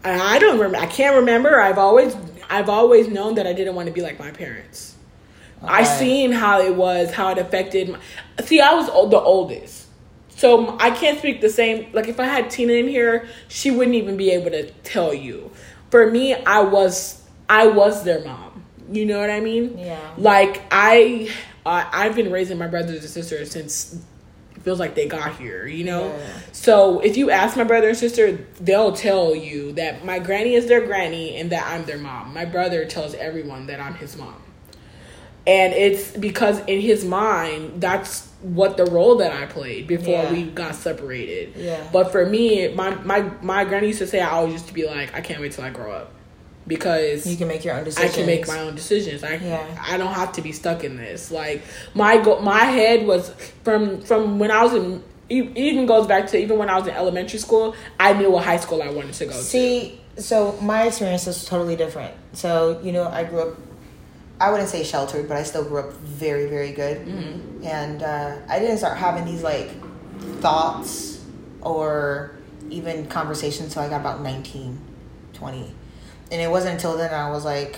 I, 0.04 0.40
don't 0.40 0.58
remember. 0.58 0.78
I 0.78 0.86
can't 0.88 1.16
remember. 1.18 1.60
I've 1.62 1.78
always, 1.78 2.16
I've 2.50 2.70
always 2.70 3.08
known 3.08 3.36
that 3.36 3.46
I 3.48 3.54
didn't 3.54 3.76
want 3.76 3.88
to 3.88 3.94
be 3.94 4.02
like 4.02 4.18
my 4.20 4.32
parents. 4.32 4.96
I 5.64 5.84
seen 5.84 6.32
how 6.32 6.60
it 6.62 6.76
was, 6.76 7.12
how 7.12 7.30
it 7.32 7.38
affected. 7.38 7.90
My, 7.90 8.00
see, 8.44 8.60
I 8.60 8.74
was 8.74 8.90
o- 8.92 9.08
the 9.10 9.20
oldest, 9.20 9.86
so 10.30 10.76
I 10.80 10.90
can't 10.90 11.20
speak 11.20 11.40
the 11.40 11.50
same. 11.52 11.92
Like 11.94 12.08
if 12.08 12.20
I 12.20 12.26
had 12.26 12.50
Tina 12.50 12.74
in 12.74 12.88
here, 12.88 13.28
she 13.48 13.70
wouldn't 13.70 13.96
even 13.96 14.18
be 14.18 14.32
able 14.32 14.50
to 14.50 14.72
tell 14.84 15.14
you. 15.14 15.52
For 15.92 16.10
me, 16.10 16.34
I 16.34 16.62
was, 16.62 17.22
I 17.48 17.68
was 17.68 18.04
their 18.04 18.24
mom. 18.26 18.64
You 18.92 19.06
know 19.06 19.20
what 19.20 19.30
I 19.30 19.40
mean? 19.40 19.78
Yeah. 19.78 20.00
Like 20.18 20.64
I, 20.72 21.30
I 21.64 21.88
I've 21.94 22.16
been 22.16 22.32
raising 22.32 22.58
my 22.58 22.68
brothers 22.68 23.02
and 23.02 23.10
sisters 23.10 23.52
since 23.52 24.04
feels 24.64 24.80
like 24.80 24.96
they 24.96 25.08
got 25.08 25.38
here, 25.38 25.66
you 25.68 25.84
know? 25.84 26.08
Yeah. 26.08 26.28
So 26.52 27.00
if 27.00 27.18
you 27.18 27.30
ask 27.32 27.58
my 27.58 27.64
brother 27.64 27.90
and 27.90 27.98
sister, 27.98 28.34
they'll 28.60 28.94
tell 28.94 29.36
you 29.36 29.72
that 29.74 30.06
my 30.06 30.20
granny 30.20 30.54
is 30.56 30.68
their 30.68 30.86
granny 30.86 31.38
and 31.38 31.50
that 31.52 31.66
I'm 31.68 31.86
their 31.86 31.98
mom. 31.98 32.34
My 32.34 32.46
brother 32.46 32.86
tells 32.86 33.14
everyone 33.16 33.68
that 33.68 33.80
I'm 33.80 33.96
his 33.96 34.16
mom. 34.18 34.42
And 35.48 35.74
it's 35.74 36.12
because 36.16 36.60
in 36.66 36.82
his 36.82 37.04
mind, 37.04 37.82
that's 37.82 38.28
what 38.42 38.78
the 38.78 38.86
role 38.86 39.16
that 39.18 39.32
I 39.34 39.48
played 39.48 39.88
before 39.88 40.24
Yeah. 40.24 40.32
we 40.32 40.44
got 40.44 40.76
separated. 40.76 41.54
Yeah. 41.56 41.88
But 41.92 42.12
for 42.12 42.26
me, 42.26 42.74
my, 42.74 42.94
my 43.04 43.22
my 43.42 43.66
granny 43.66 43.88
used 43.88 44.00
to 44.00 44.08
say 44.08 44.20
I 44.22 44.30
always 44.32 44.54
used 44.54 44.68
to 44.68 44.74
be 44.74 44.86
like, 44.86 45.14
I 45.16 45.22
can't 45.22 45.42
wait 45.42 45.52
till 45.54 45.64
I 45.64 45.72
grow 45.72 45.92
up. 45.92 46.14
Because 46.68 47.26
You 47.26 47.38
can 47.38 47.48
make 47.48 47.66
your 47.66 47.76
own 47.76 47.84
decisions. 47.84 48.14
I 48.14 48.16
can 48.16 48.26
make 48.26 48.48
my 48.48 48.60
own 48.60 48.76
decisions. 48.76 49.24
I 49.24 49.36
Yeah. 49.36 49.66
I 49.82 49.98
don't 49.98 50.14
have 50.14 50.34
to 50.34 50.42
be 50.42 50.52
stuck 50.52 50.84
in 50.84 50.96
this. 50.96 51.32
Like 51.32 51.64
my 51.94 52.18
go- 52.18 52.40
my 52.40 52.66
head 52.66 53.06
was 53.06 53.32
from 53.64 54.02
from 54.02 54.40
when 54.40 54.52
I 54.52 54.64
was 54.64 54.74
in. 54.74 55.04
Even 55.30 55.86
goes 55.86 56.08
back 56.08 56.28
to 56.28 56.38
even 56.38 56.58
when 56.58 56.70
I 56.70 56.78
was 56.78 56.88
in 56.88 56.94
elementary 56.94 57.40
school. 57.40 57.74
I 58.00 58.14
knew 58.14 58.30
what 58.32 58.44
high 58.44 58.58
school 58.58 58.84
I 58.84 58.90
wanted 58.90 59.14
to 59.14 59.26
go 59.26 59.32
to. 59.32 59.38
See, 59.38 60.00
so 60.18 60.58
my 60.62 60.84
experience 60.88 61.26
is 61.26 61.46
totally 61.46 61.76
different. 61.78 62.14
So 62.34 62.80
you 62.84 62.92
know, 62.92 63.08
I 63.08 63.24
grew 63.24 63.40
up. 63.40 63.58
I 64.40 64.52
wouldn't 64.52 64.70
say 64.70 64.84
sheltered, 64.84 65.28
but 65.28 65.38
I 65.38 65.44
still 65.44 65.64
grew 65.64 65.80
up 65.80 65.94
very, 65.94 66.48
very 66.48 66.74
good. 66.74 67.06
Mm-hmm. 67.08 67.66
And 67.66 68.04
uh, 68.04 68.38
I 68.50 68.60
didn't 68.60 68.80
start 68.80 68.98
having 68.98 69.26
these 69.26 69.42
like 69.44 69.70
thoughts 70.42 71.24
or 71.62 72.36
even 72.70 73.06
conversations 73.08 73.68
until 73.70 73.84
I 73.84 73.90
got 73.90 74.02
about 74.02 74.22
19, 74.22 74.80
20. 75.34 75.76
And 76.32 76.42
it 76.42 76.50
wasn't 76.50 76.76
until 76.76 76.98
then 76.98 77.14
I 77.14 77.30
was 77.30 77.44
like, 77.46 77.78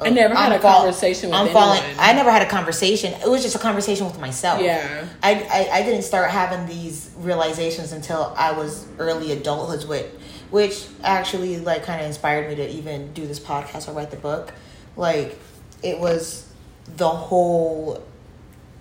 I 0.00 0.08
never 0.08 0.32
oh, 0.32 0.36
had 0.36 0.52
a 0.52 0.58
conversation 0.58 1.28
with 1.28 1.38
I'm 1.38 1.48
anyone. 1.48 1.62
falling. 1.62 1.82
I 1.98 2.12
never 2.14 2.30
had 2.30 2.42
a 2.42 2.48
conversation. 2.48 3.12
It 3.20 3.28
was 3.28 3.42
just 3.42 3.54
a 3.54 3.58
conversation 3.58 4.06
with 4.06 4.18
myself. 4.18 4.62
Yeah. 4.62 5.06
I, 5.22 5.34
I, 5.34 5.78
I 5.78 5.82
didn't 5.82 6.02
start 6.02 6.30
having 6.30 6.66
these 6.66 7.10
realizations 7.18 7.92
until 7.92 8.32
I 8.36 8.52
was 8.52 8.86
early 8.98 9.32
adulthood, 9.32 9.86
with, 9.86 10.06
which 10.50 10.86
actually 11.02 11.58
like 11.58 11.84
kind 11.84 12.00
of 12.00 12.06
inspired 12.06 12.48
me 12.48 12.54
to 12.56 12.70
even 12.70 13.12
do 13.12 13.26
this 13.26 13.38
podcast 13.38 13.88
or 13.88 13.92
write 13.92 14.10
the 14.10 14.16
book. 14.16 14.54
Like, 14.96 15.38
it 15.82 15.98
was 15.98 16.50
the 16.96 17.08
whole. 17.08 18.02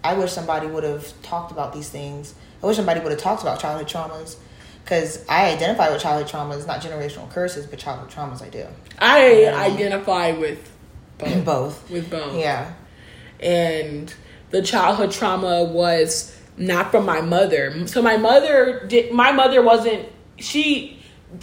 I 0.03 0.13
wish 0.13 0.31
somebody 0.31 0.67
would 0.67 0.85
have 0.85 1.21
talked 1.21 1.51
about 1.51 1.73
these 1.73 1.89
things. 1.89 2.33
I 2.63 2.65
wish 2.65 2.77
somebody 2.77 3.01
would 3.01 3.11
have 3.11 3.19
talked 3.19 3.41
about 3.41 3.59
childhood 3.59 3.87
traumas, 3.87 4.37
because 4.83 5.23
I 5.29 5.51
identify 5.51 5.89
with 5.91 6.01
childhood 6.01 6.31
traumas, 6.31 6.65
not 6.65 6.81
generational 6.81 7.29
curses, 7.29 7.65
but 7.67 7.79
childhood 7.79 8.09
traumas. 8.09 8.41
I 8.41 8.49
do 8.49 8.65
I 8.97 9.31
Yeah. 9.41 9.55
identify 9.57 10.31
with 10.31 10.71
both. 11.17 11.45
both. 11.45 11.89
with 11.91 12.09
both. 12.09 12.35
Yeah. 12.37 12.73
and 13.39 14.13
the 14.51 14.61
childhood 14.61 15.11
trauma 15.11 15.63
was 15.63 16.35
not 16.57 16.91
from 16.91 17.05
my 17.05 17.21
mother. 17.21 17.87
So 17.87 18.01
my 18.01 18.17
mother 18.17 18.85
did 18.87 19.13
my 19.13 19.31
mother 19.31 19.61
wasn't 19.61 20.07
she 20.37 20.99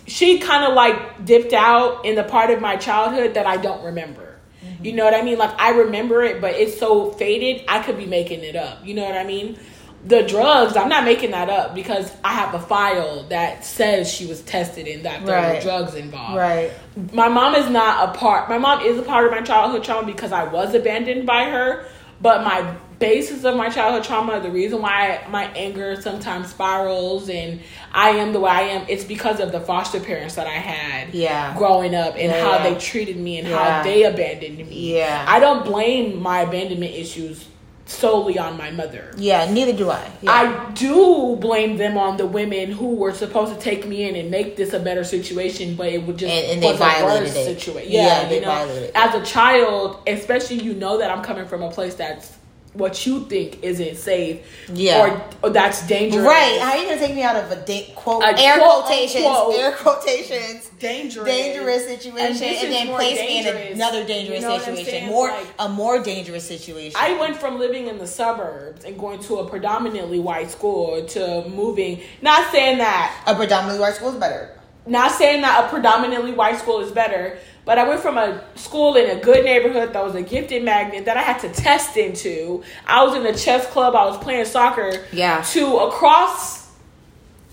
she 0.07 0.39
kind 0.41 0.65
of 0.65 0.75
like 0.75 1.25
dipped 1.25 1.53
out 1.53 2.05
in 2.05 2.17
the 2.17 2.25
part 2.25 2.51
of 2.51 2.61
my 2.61 2.77
childhood 2.77 3.35
that 3.35 3.47
I 3.47 3.57
don't 3.57 3.85
remember. 3.85 4.35
Mm-hmm. 4.65 4.85
You 4.85 4.93
know 4.95 5.05
what 5.05 5.15
I 5.15 5.23
mean? 5.23 5.39
Like 5.39 5.55
I 5.61 5.71
remember 5.71 6.23
it, 6.25 6.41
but 6.41 6.55
it's 6.55 6.79
so 6.79 7.13
faded. 7.13 7.65
I 7.69 7.83
could 7.83 7.97
be 7.97 8.07
making 8.07 8.41
it 8.41 8.57
up. 8.57 8.85
You 8.85 8.95
know 8.95 9.05
what 9.05 9.17
I 9.17 9.25
mean? 9.25 9.59
The 10.07 10.23
drugs, 10.23 10.77
I'm 10.77 10.89
not 10.89 11.05
making 11.05 11.33
that 11.33 11.49
up 11.51 11.75
because 11.75 12.13
I 12.23 12.33
have 12.33 12.55
a 12.55 12.61
file 12.61 13.25
that 13.25 13.65
says 13.65 14.11
she 14.13 14.27
was 14.27 14.41
tested 14.43 14.87
and 14.87 15.05
that 15.05 15.27
there 15.27 15.55
were 15.55 15.61
drugs 15.61 15.95
involved 15.95 16.37
Right. 16.37 16.71
my 17.13 17.29
mom 17.29 17.55
is 17.57 17.69
not 17.69 18.09
a 18.09 18.19
part 18.19 18.49
my 18.49 18.59
mom 18.59 18.83
is 18.83 18.99
a 18.99 19.03
part 19.03 19.27
of 19.27 19.33
my 19.33 19.41
childhood 19.43 19.83
trauma 19.85 20.07
because 20.07 20.33
i 20.33 20.45
was 20.45 20.75
abandoned 20.75 21.27
by 21.27 21.45
her 21.45 21.87
but 22.23 22.43
my 22.45 22.75
basis 22.99 23.45
of 23.45 23.55
my 23.57 23.69
childhood 23.69 24.03
trauma 24.05 24.41
the 24.41 24.51
reason 24.51 24.81
why 24.81 25.23
my 25.29 25.45
anger 25.55 26.01
sometimes 26.01 26.49
spirals 26.51 27.29
and 27.29 27.61
i 27.93 28.11
am 28.11 28.33
the 28.33 28.41
way 28.41 28.51
i 28.51 28.63
am 28.63 28.87
it's 28.89 29.05
because 29.05 29.41
of 29.41 29.53
the 29.53 29.61
foster 29.61 30.01
parents 30.01 30.35
that 30.37 30.47
i 30.47 30.51
had 30.73 31.13
Yeah. 31.15 31.55
growing 31.59 31.95
up 31.95 32.15
and 32.15 32.31
Yeah, 32.33 32.43
how 32.45 32.63
they 32.63 32.79
treated 32.79 33.17
me 33.19 33.39
and 33.41 33.49
Yeah. 33.49 33.57
how 33.79 33.83
they 33.83 34.05
abandoned 34.05 34.59
me 34.59 34.97
Yeah. 34.97 35.25
i 35.29 35.39
don't 35.41 35.65
blame 35.65 36.21
my 36.23 36.41
abandonment 36.43 36.95
issues 36.95 37.45
solely 37.89 38.37
on 38.39 38.57
my 38.57 38.71
mother 38.71 39.13
Yeah. 39.17 39.51
Neither 39.51 39.73
do 39.73 39.91
I. 39.91 40.11
Yeah. 40.21 40.33
I 40.33 40.73
do 40.73 41.37
blame 41.41 41.77
them 41.77 41.97
on 41.97 42.17
the 42.17 42.27
women 42.27 42.73
who 42.73 42.97
were 42.97 43.13
supposed 43.15 43.55
to 43.55 43.61
take 43.61 43.87
me 43.87 44.09
in 44.09 44.17
and 44.17 44.31
make 44.31 44.57
this 44.57 44.73
a 44.73 44.81
better 44.81 45.05
situation, 45.05 45.77
but 45.77 45.87
it 45.89 46.03
would 46.05 46.17
just 46.17 46.33
And- 46.33 46.53
and 46.55 46.63
they 46.63 46.73
violated 46.77 47.29
worse 47.29 47.37
it. 47.37 47.45
situation. 47.45 47.93
Yeah, 47.93 48.23
Yeah, 48.23 48.29
they 48.29 48.35
you 48.37 48.41
know, 48.41 48.49
violated 48.49 48.83
it. 48.85 48.93
as 48.95 49.15
a 49.15 49.23
child, 49.25 49.99
especially 50.07 50.63
you 50.63 50.75
know 50.75 50.99
that 50.99 51.11
I'm 51.11 51.23
coming 51.23 51.47
from 51.47 51.63
a 51.63 51.71
place 51.71 51.95
that's 51.95 52.33
what 52.77 53.07
you 53.07 53.21
think 53.27 53.63
isn't 53.63 53.97
safe, 53.97 54.41
Yeah. 54.73 55.01
or, 55.43 55.49
or 55.49 55.51
that's 55.51 55.87
dangerous, 55.87 56.25
Right. 56.27 56.61
How 56.61 56.73
are 56.73 56.77
you 56.79 56.85
gonna 56.89 56.99
take 56.99 57.15
me 57.15 57.23
out 57.23 57.37
of 57.37 57.51
a 57.51 57.57
da- 57.65 57.93
quote 57.95 58.23
A 58.23 58.39
air 58.39 58.59
quote, 58.59 58.85
quotations, 58.85 59.25
unquote. 59.25 59.55
air 59.57 59.73
quotations, 59.73 60.71
Dangerous, 60.79 61.27
dangerous 61.27 61.83
And 61.87 62.01
situation, 62.01 62.39
this 62.39 62.63
and, 62.65 62.73
then 62.73 62.87
place 62.95 63.19
me 63.19 63.39
in 63.49 63.73
another 63.73 64.05
dangerous 64.05 64.43
You 64.43 64.49
know 64.49 64.59
situation, 64.59 65.07
more 65.09 65.29
Like- 65.31 65.47
a 65.59 65.69
more 65.69 65.99
dangerous 66.03 66.45
situation. 66.47 66.93
I 67.01 67.15
went 67.19 67.37
from 67.37 67.59
living 67.59 67.87
in 67.89 67.99
the 67.99 68.07
suburbs 68.07 68.85
and 68.85 68.99
going 68.99 69.21
to 69.21 69.37
a 69.39 69.49
predominantly 69.49 70.19
white 70.19 70.51
school 70.51 71.03
to 71.05 71.45
moving. 71.49 72.01
Not 72.21 72.51
saying 72.53 72.79
that 72.79 73.13
a 73.27 73.35
predominantly 73.35 73.81
white 73.81 73.95
school 73.95 74.11
is 74.11 74.17
better. 74.17 74.51
not 74.89 75.11
saying 75.11 75.41
that 75.43 75.65
a 75.65 75.69
predominantly 75.69 76.31
white 76.33 76.57
school 76.59 76.79
is 76.81 76.93
better, 76.93 77.37
but 77.67 77.79
I 77.79 77.87
went 77.87 78.01
from 78.01 78.17
a 78.17 78.43
school 78.55 78.95
in 78.95 79.11
a 79.11 79.21
good 79.21 79.45
neighborhood 79.45 79.93
that 79.93 80.03
was 80.03 80.15
a 80.15 80.23
gifted 80.23 80.63
magnet 80.63 81.05
that 81.05 81.17
I 81.17 81.23
had 81.23 81.41
to 81.41 81.49
test 81.51 81.97
into. 81.97 82.63
I 82.87 83.05
was 83.05 83.17
in 83.17 83.25
the 83.25 83.35
chess 83.35 83.67
club, 83.67 83.97
I 83.97 84.07
was 84.07 84.17
playing 84.19 84.45
soccer. 84.47 85.05
Yeah. 85.13 85.43
To 85.43 85.79
across 85.79 86.71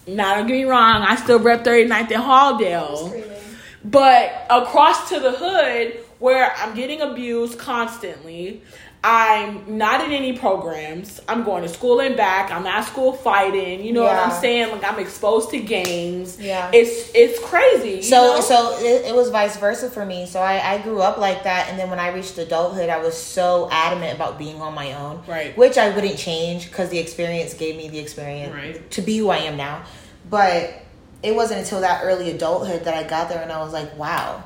Now 0.05 0.35
don't 0.35 0.47
get 0.47 0.53
me 0.53 0.65
wrong, 0.65 1.01
I 1.01 1.15
still 1.15 1.39
rep 1.39 1.63
39th 1.63 2.11
in 2.11 2.21
Halldale. 2.21 3.39
But 3.83 4.45
across 4.49 5.09
to 5.09 5.19
the 5.19 5.31
hood 5.31 5.99
where 6.19 6.53
I'm 6.57 6.75
getting 6.75 7.01
abused 7.01 7.57
constantly, 7.57 8.61
I'm 9.05 9.77
not 9.77 10.05
in 10.05 10.13
any 10.13 10.37
programs. 10.37 11.19
I'm 11.27 11.43
going 11.43 11.63
to 11.63 11.67
school 11.69 11.99
and 11.99 12.15
back. 12.15 12.51
I'm 12.51 12.65
at 12.65 12.85
school 12.85 13.11
fighting. 13.11 13.83
You 13.83 13.91
know 13.91 14.03
Yeah. 14.03 14.15
what 14.25 14.27
I'm 14.33 14.39
saying? 14.41 14.71
Like 14.71 14.85
I'm 14.85 14.97
exposed 14.97 15.49
to 15.49 15.59
gangs. 15.59 16.39
Yeah. 16.39 16.71
It's 16.73 17.11
it's 17.13 17.37
crazy. 17.43 18.01
So 18.01 18.35
know? 18.35 18.39
so 18.41 18.77
it, 18.79 19.07
it 19.07 19.13
was 19.13 19.29
vice 19.29 19.57
versa 19.57 19.89
for 19.89 20.05
me. 20.05 20.25
So 20.25 20.39
I, 20.39 20.75
I 20.75 20.77
grew 20.77 21.01
up 21.01 21.17
like 21.17 21.43
that, 21.43 21.67
and 21.69 21.77
then 21.77 21.89
when 21.89 21.99
I 21.99 22.13
reached 22.13 22.37
adulthood, 22.37 22.87
I 22.89 22.99
was 22.99 23.17
so 23.21 23.67
adamant 23.73 24.15
about 24.15 24.39
being 24.39 24.61
on 24.61 24.73
my 24.73 24.93
own, 24.93 25.21
Right. 25.27 25.57
Which 25.57 25.77
I 25.77 25.89
wouldn't 25.93 26.17
change 26.17 26.69
because 26.69 26.87
the 26.89 26.99
experience 26.99 27.53
gave 27.55 27.75
me 27.75 27.89
the 27.89 27.99
experience 27.99 28.53
Right. 28.53 28.89
to 28.91 29.01
be 29.01 29.17
who 29.17 29.29
I 29.29 29.39
am 29.39 29.57
now. 29.57 29.83
But 30.29 30.73
it 31.21 31.35
wasn't 31.35 31.59
until 31.59 31.81
that 31.81 32.01
early 32.05 32.31
adulthood 32.31 32.85
that 32.85 32.93
I 32.93 33.03
got 33.07 33.27
there, 33.27 33.41
and 33.41 33.51
I 33.51 33.61
was 33.61 33.73
like, 33.73 33.97
wow, 33.97 34.43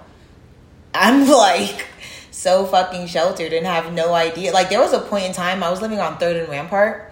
I'm 0.96 1.28
like 1.30 1.86
so 2.38 2.66
fucking 2.66 3.08
sheltered 3.08 3.52
and 3.52 3.66
have 3.66 3.92
no 3.94 4.14
idea. 4.14 4.54
Like 4.54 4.70
there 4.70 4.80
was 4.80 4.94
a 4.94 5.00
point 5.00 5.26
in 5.26 5.34
time 5.34 5.64
I 5.64 5.72
was 5.72 5.82
living 5.82 6.00
on 6.00 6.18
Third 6.18 6.36
and 6.36 6.48
Rampart, 6.48 7.12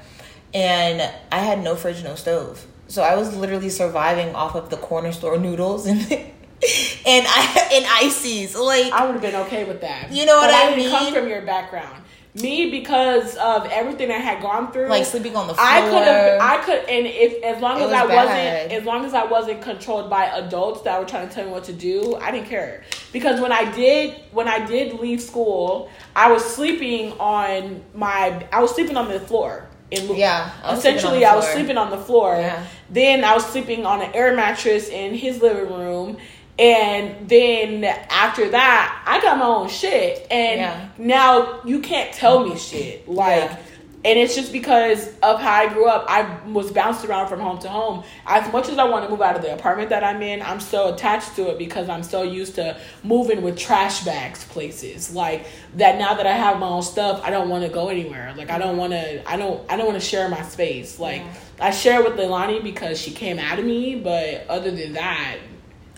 and 0.53 1.01
I 1.31 1.39
had 1.39 1.63
no 1.63 1.75
fridge, 1.75 2.03
no 2.03 2.13
stove. 2.13 2.65
So 2.87 3.01
I 3.01 3.15
was 3.15 3.35
literally 3.35 3.69
surviving 3.69 4.35
off 4.35 4.55
of 4.55 4.69
the 4.69 4.77
corner 4.77 5.11
store 5.11 5.39
noodles 5.39 5.87
and 5.87 5.99
and 6.11 7.25
I 7.27 7.69
and 7.73 7.85
ices. 8.05 8.55
Like 8.55 8.93
I 8.93 9.05
would 9.05 9.13
have 9.13 9.21
been 9.21 9.35
okay 9.47 9.63
with 9.63 9.81
that. 9.81 10.11
You 10.11 10.27
know 10.27 10.37
what 10.37 10.47
but 10.47 10.53
I 10.53 10.75
didn't 10.75 10.91
come 10.91 11.13
from 11.13 11.27
your 11.27 11.41
background. 11.41 12.03
Me, 12.35 12.69
because 12.69 13.37
of 13.37 13.65
everything 13.67 14.11
I 14.11 14.17
had 14.17 14.41
gone 14.41 14.69
through, 14.73 14.89
like 14.89 15.05
sleeping 15.05 15.37
on 15.37 15.47
the 15.47 15.53
floor. 15.53 15.65
I 15.65 15.79
could 15.81 16.03
have, 16.03 16.41
I 16.41 16.57
could, 16.65 16.89
and 16.89 17.07
if 17.07 17.41
as 17.41 17.61
long 17.61 17.77
as 17.77 17.83
was 17.83 17.93
I 17.93 18.07
bad. 18.07 18.25
wasn't, 18.25 18.73
as 18.73 18.85
long 18.85 19.05
as 19.05 19.13
I 19.13 19.23
wasn't 19.23 19.61
controlled 19.61 20.09
by 20.09 20.25
adults 20.25 20.81
that 20.81 20.99
were 20.99 21.05
trying 21.05 21.29
to 21.29 21.33
tell 21.33 21.45
me 21.45 21.51
what 21.51 21.63
to 21.63 21.73
do, 21.73 22.15
I 22.17 22.31
didn't 22.31 22.47
care. 22.47 22.83
Because 23.13 23.39
when 23.39 23.53
I 23.53 23.71
did, 23.71 24.15
when 24.31 24.49
I 24.49 24.65
did 24.65 24.99
leave 24.99 25.21
school, 25.21 25.89
I 26.13 26.29
was 26.29 26.43
sleeping 26.43 27.13
on 27.13 27.81
my, 27.93 28.45
I 28.51 28.61
was 28.61 28.75
sleeping 28.75 28.97
on 28.97 29.07
the 29.07 29.21
floor. 29.21 29.69
In, 29.91 30.13
Yeah, 30.15 30.51
I 30.61 30.75
essentially, 30.75 31.23
I 31.23 31.35
was 31.35 31.47
sleeping 31.47 31.77
on 31.77 31.89
the 31.89 31.97
floor. 31.97 32.35
Yeah. 32.35 32.65
Then 32.89 33.23
I 33.23 33.33
was 33.33 33.45
sleeping 33.45 33.85
on 33.85 34.01
an 34.01 34.13
air 34.13 34.35
mattress 34.35 34.89
in 34.89 35.13
his 35.13 35.41
living 35.41 35.71
room. 35.73 36.17
And 36.57 37.27
then 37.27 37.83
after 37.83 38.49
that, 38.49 39.03
I 39.05 39.21
got 39.21 39.37
my 39.37 39.45
own 39.45 39.67
shit. 39.69 40.25
And 40.31 40.61
Yeah. 40.61 40.85
now 40.97 41.59
you 41.65 41.79
can't 41.79 42.13
tell 42.13 42.45
me 42.47 42.57
shit. 42.57 43.09
Like, 43.09 43.43
Yeah. 43.43 43.57
and 44.05 44.19
it's 44.19 44.35
just 44.35 44.53
because 44.53 45.09
of 45.21 45.41
how 45.41 45.51
I 45.51 45.67
grew 45.67 45.87
up. 45.87 46.05
I 46.07 46.25
was 46.47 46.71
bounced 46.71 47.03
around 47.03 47.27
from 47.27 47.41
home 47.41 47.57
to 47.59 47.67
home. 47.67 48.03
As 48.25 48.49
much 48.53 48.69
as 48.69 48.77
I 48.77 48.85
want 48.85 49.03
to 49.03 49.09
move 49.09 49.21
out 49.21 49.35
of 49.35 49.41
the 49.41 49.53
apartment 49.53 49.89
that 49.89 50.01
I'm 50.03 50.21
in, 50.21 50.41
I'm 50.41 50.61
so 50.61 50.93
attached 50.93 51.35
to 51.35 51.49
it 51.49 51.57
because 51.57 51.89
I'm 51.89 52.03
so 52.03 52.21
used 52.23 52.55
to 52.55 52.77
moving 53.03 53.41
with 53.41 53.57
trash 53.57 54.05
bags 54.05 54.45
places. 54.45 55.13
Like 55.13 55.47
that 55.75 55.97
now 55.97 56.13
that 56.13 56.25
I 56.27 56.33
have 56.33 56.57
my 56.59 56.67
own 56.67 56.83
stuff, 56.83 57.19
I 57.23 57.31
don't 57.31 57.49
want 57.49 57.63
to 57.65 57.69
go 57.69 57.89
anywhere. 57.89 58.33
Like 58.37 58.49
I 58.49 58.59
don't 58.59 58.77
want 58.77 58.93
to 58.93 59.29
I 59.29 59.35
don't 59.35 59.59
I 59.69 59.75
don't 59.75 59.87
want 59.87 59.99
to 59.99 60.07
share 60.07 60.29
my 60.29 60.43
space. 60.43 60.99
Like 60.99 61.23
I 61.59 61.71
share 61.71 62.01
with 62.01 62.13
Leilani 62.13 62.63
because 62.63 62.97
she 63.01 63.11
came 63.11 63.39
out 63.39 63.59
of 63.59 63.65
me, 63.65 63.95
but 63.95 64.45
other 64.47 64.71
than 64.71 64.93
that, 64.93 65.35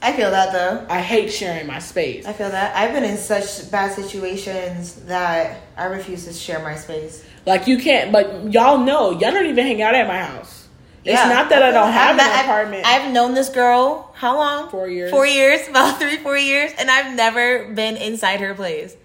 I 0.01 0.13
feel 0.13 0.29
that 0.31 0.51
though. 0.53 0.85
I 0.89 1.01
hate 1.01 1.31
sharing 1.31 1.65
my 1.67 1.79
space. 1.79 2.25
I 2.25 2.33
feel 2.33 2.49
that. 2.49 2.75
I've 2.75 2.93
been 2.93 3.03
in 3.03 3.17
such 3.17 3.69
bad 3.71 3.93
situations 3.93 4.93
that 5.05 5.57
I 5.75 5.85
refuse 5.85 6.25
to 6.25 6.33
share 6.33 6.59
my 6.59 6.75
space. 6.75 7.25
Like 7.45 7.67
you 7.67 7.77
can't, 7.79 8.11
but 8.11 8.53
y'all 8.53 8.77
know 8.77 9.11
y'all 9.11 9.31
don't 9.31 9.45
even 9.47 9.65
hang 9.65 9.81
out 9.81 9.95
at 9.95 10.07
my 10.07 10.19
house. 10.19 10.67
It's 11.03 11.13
Yeah. 11.19 11.29
not 11.29 11.49
that 11.49 11.63
I 11.63 11.71
don't 11.71 11.91
have 11.91 12.19
I've- 12.19 12.19
an 12.21 12.31
I've- 12.31 12.47
apartment. 12.47 12.85
I've 12.85 13.11
known 13.11 13.33
this 13.33 13.49
girl 13.49 14.11
how 14.15 14.35
long? 14.37 14.69
Four 14.69 14.89
years. 14.89 15.09
Four 15.09 15.25
years, 15.25 15.67
about 15.69 15.99
three, 15.99 16.17
four 16.17 16.37
years, 16.37 16.71
and 16.77 16.91
I've 16.91 17.15
never 17.15 17.65
been 17.73 17.95
inside 17.97 18.39
her 18.41 18.53
place. 18.53 18.95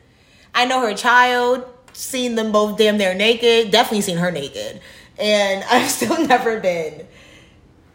I 0.54 0.66
know 0.66 0.80
her 0.87 0.94
child, 0.94 1.64
seen 1.94 2.34
them 2.34 2.52
both 2.52 2.76
damn 2.76 2.99
near 2.99 3.14
naked, 3.14 3.70
definitely 3.70 4.00
seen 4.02 4.16
her 4.18 4.30
naked, 4.32 4.80
and 5.18 5.64
I've 5.70 5.88
still 5.90 6.26
never 6.26 6.59
been 6.61 7.07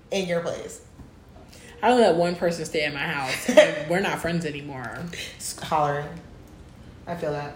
in 0.09 0.27
your 0.27 0.39
place. 0.39 0.81
I 1.81 1.89
don't 1.89 1.99
let 1.99 2.15
one 2.15 2.35
person 2.35 2.65
stay 2.65 2.83
at 2.83 2.93
my 2.93 2.99
house. 2.99 3.49
and 3.57 3.89
We're 3.89 3.99
not 3.99 4.19
friends 4.19 4.45
anymore. 4.45 4.99
Just 5.37 5.59
hollering. 5.59 6.07
I 7.05 7.15
feel 7.15 7.31
that. 7.31 7.55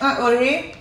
Uh, 0.00 0.16
what 0.16 0.30
do 0.30 0.44
you 0.44 0.50
mean? 0.50 0.76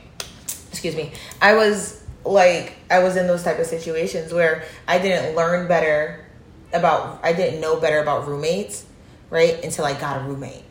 Excuse 0.72 0.96
me. 0.96 1.12
I 1.42 1.56
was 1.56 2.04
like, 2.24 2.76
I 2.90 3.00
was 3.00 3.16
in 3.16 3.28
those 3.28 3.44
type 3.44 3.60
of 3.60 3.66
situations 3.66 4.34
where 4.34 4.66
I 4.88 5.00
didn't 5.00 5.36
learn 5.36 5.68
better 5.68 6.26
about, 6.74 7.20
I 7.24 7.34
didn't 7.34 7.62
know 7.62 7.80
better 7.80 8.00
about 8.00 8.28
roommates, 8.28 8.86
right? 9.30 9.64
Until 9.64 9.86
I 9.86 9.94
got 9.94 10.22
a 10.22 10.24
roommate. 10.24 10.64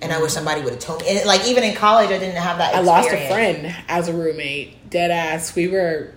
And 0.00 0.12
I 0.12 0.20
wish 0.20 0.32
somebody 0.32 0.62
would 0.62 0.74
have 0.74 0.80
told 0.82 1.02
me. 1.02 1.08
And 1.08 1.26
like, 1.26 1.46
even 1.46 1.64
in 1.64 1.74
college, 1.74 2.10
I 2.10 2.18
didn't 2.18 2.36
have 2.36 2.58
that 2.58 2.74
I 2.74 2.80
lost 2.80 3.10
a 3.10 3.28
friend 3.28 3.74
as 3.88 4.08
a 4.08 4.12
roommate. 4.12 4.90
Dead 4.90 5.10
ass. 5.10 5.54
We 5.56 5.68
were. 5.68 6.14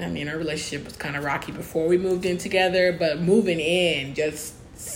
I 0.00 0.08
mean, 0.08 0.28
our 0.28 0.38
relationship 0.38 0.86
was 0.86 0.96
kind 0.96 1.16
of 1.16 1.24
rocky 1.24 1.50
before 1.50 1.88
we 1.88 1.98
moved 1.98 2.24
in 2.24 2.38
together, 2.38 2.92
but 2.92 3.20
moving 3.20 3.58
in 3.58 4.14
just 4.14 4.54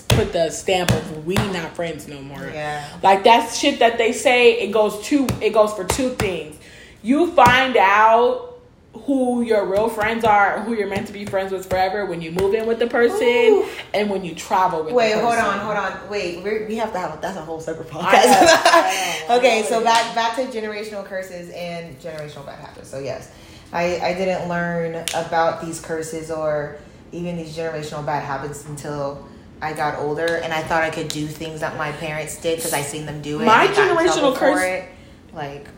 put 0.08 0.32
the 0.32 0.50
stamp 0.50 0.90
of 0.90 1.26
we 1.26 1.34
not 1.34 1.74
friends 1.74 2.06
no 2.08 2.20
more. 2.22 2.44
Yeah. 2.52 2.86
Like 3.02 3.24
that 3.24 3.52
shit 3.52 3.78
that 3.80 3.98
they 3.98 4.12
say. 4.12 4.60
It 4.60 4.72
goes 4.72 5.02
two. 5.04 5.26
It 5.40 5.52
goes 5.52 5.72
for 5.72 5.84
two 5.84 6.10
things. 6.10 6.56
You 7.02 7.32
find 7.32 7.76
out 7.76 8.52
who 8.92 9.42
your 9.42 9.66
real 9.66 9.88
friends 9.88 10.24
are, 10.24 10.60
who 10.60 10.74
you're 10.74 10.88
meant 10.88 11.06
to 11.06 11.12
be 11.12 11.24
friends 11.24 11.50
with 11.50 11.68
forever 11.68 12.04
when 12.06 12.20
you 12.20 12.30
move 12.30 12.54
in 12.54 12.66
with 12.66 12.78
the 12.78 12.86
person, 12.86 13.26
Ooh. 13.26 13.68
and 13.94 14.10
when 14.10 14.24
you 14.24 14.34
travel 14.34 14.84
with. 14.84 14.94
Wait, 14.94 15.14
hold 15.14 15.34
on, 15.34 15.58
hold 15.60 15.76
on. 15.76 16.10
Wait, 16.10 16.42
we 16.44 16.76
have 16.76 16.92
to 16.92 16.98
have 16.98 17.18
a, 17.18 17.20
that's 17.20 17.36
a 17.36 17.40
whole 17.40 17.60
separate 17.60 17.88
podcast. 17.88 18.12
I 18.12 18.24
know, 18.24 19.24
I 19.24 19.24
know. 19.28 19.38
okay, 19.38 19.62
so 19.64 19.82
back 19.82 20.14
back 20.14 20.36
to 20.36 20.42
generational 20.46 21.04
curses 21.04 21.50
and 21.50 21.98
generational 22.00 22.44
bad 22.44 22.60
habits. 22.64 22.90
So 22.90 22.98
yes, 22.98 23.32
I 23.72 23.98
I 24.00 24.14
didn't 24.14 24.48
learn 24.48 25.04
about 25.14 25.64
these 25.64 25.80
curses 25.80 26.30
or 26.30 26.76
even 27.12 27.36
these 27.36 27.56
generational 27.56 28.04
bad 28.04 28.24
habits 28.24 28.66
until 28.66 29.26
I 29.62 29.72
got 29.72 30.00
older, 30.00 30.26
and 30.26 30.52
I 30.52 30.60
thought 30.60 30.82
I 30.82 30.90
could 30.90 31.06
do 31.06 31.28
things 31.28 31.60
that 31.60 31.76
my 31.78 31.92
parents 31.92 32.36
did 32.40 32.56
because 32.56 32.72
I 32.72 32.82
seen 32.82 33.06
them 33.06 33.22
do 33.22 33.40
it. 33.40 33.44
My 33.44 33.64
and 33.64 33.72
I 33.72 33.76
got 33.76 33.90
in 33.90 34.08
generational 34.08 34.36
curse- 34.36 34.60
it. 34.60 34.88
like 35.32 35.68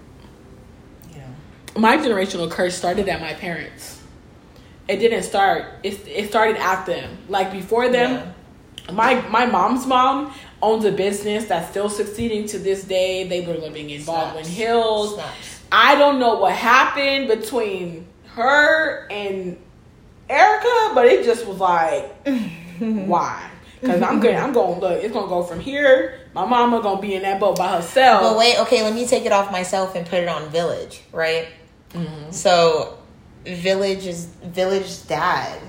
you 1.12 1.18
know, 1.18 1.80
my 1.80 1.98
generational 1.98 2.50
curse 2.50 2.74
started 2.74 3.08
at 3.10 3.20
my 3.20 3.34
parents. 3.34 4.00
It 4.88 4.96
didn't 4.96 5.24
start. 5.24 5.66
It 5.82 6.08
it 6.08 6.28
started 6.30 6.56
at 6.56 6.86
them. 6.86 7.18
Like 7.28 7.52
before 7.52 7.90
them, 7.90 8.34
my 8.90 9.20
my 9.28 9.44
mom's 9.44 9.86
mom 9.86 10.34
owns 10.62 10.86
a 10.86 10.92
business 10.92 11.44
that's 11.44 11.70
still 11.70 11.90
succeeding 11.90 12.46
to 12.48 12.58
this 12.58 12.84
day. 12.84 13.28
They 13.28 13.46
were 13.46 13.54
living 13.54 13.90
in 13.90 14.02
Baldwin 14.04 14.46
Hills. 14.46 15.14
Snaps. 15.14 15.60
I 15.70 15.96
don't 15.96 16.18
know 16.18 16.36
what 16.38 16.54
happened 16.54 17.28
between 17.28 18.06
her 18.28 19.06
and 19.10 19.58
Erica, 20.30 20.92
but 20.94 21.04
it 21.04 21.24
just 21.24 21.46
was 21.46 21.58
like, 21.58 22.14
why? 22.78 23.50
Because 23.84 24.02
I'm 24.02 24.20
good. 24.20 24.34
I'm 24.34 24.52
going. 24.52 24.80
Look, 24.80 25.02
it's 25.02 25.12
gonna 25.12 25.28
go 25.28 25.42
from 25.42 25.60
here. 25.60 26.20
My 26.32 26.46
mama 26.46 26.80
gonna 26.80 27.00
be 27.00 27.14
in 27.14 27.22
that 27.22 27.38
boat 27.38 27.56
by 27.58 27.76
herself. 27.76 28.22
But 28.22 28.38
wait, 28.38 28.58
okay, 28.60 28.82
let 28.82 28.94
me 28.94 29.06
take 29.06 29.24
it 29.26 29.32
off 29.32 29.52
myself 29.52 29.94
and 29.94 30.06
put 30.06 30.20
it 30.20 30.28
on 30.28 30.48
Village, 30.50 31.02
right? 31.12 31.48
Mm-hmm. 31.92 32.30
So, 32.32 32.98
Village 33.44 34.06
is 34.06 34.26
Village's 34.42 35.02
dad 35.02 35.60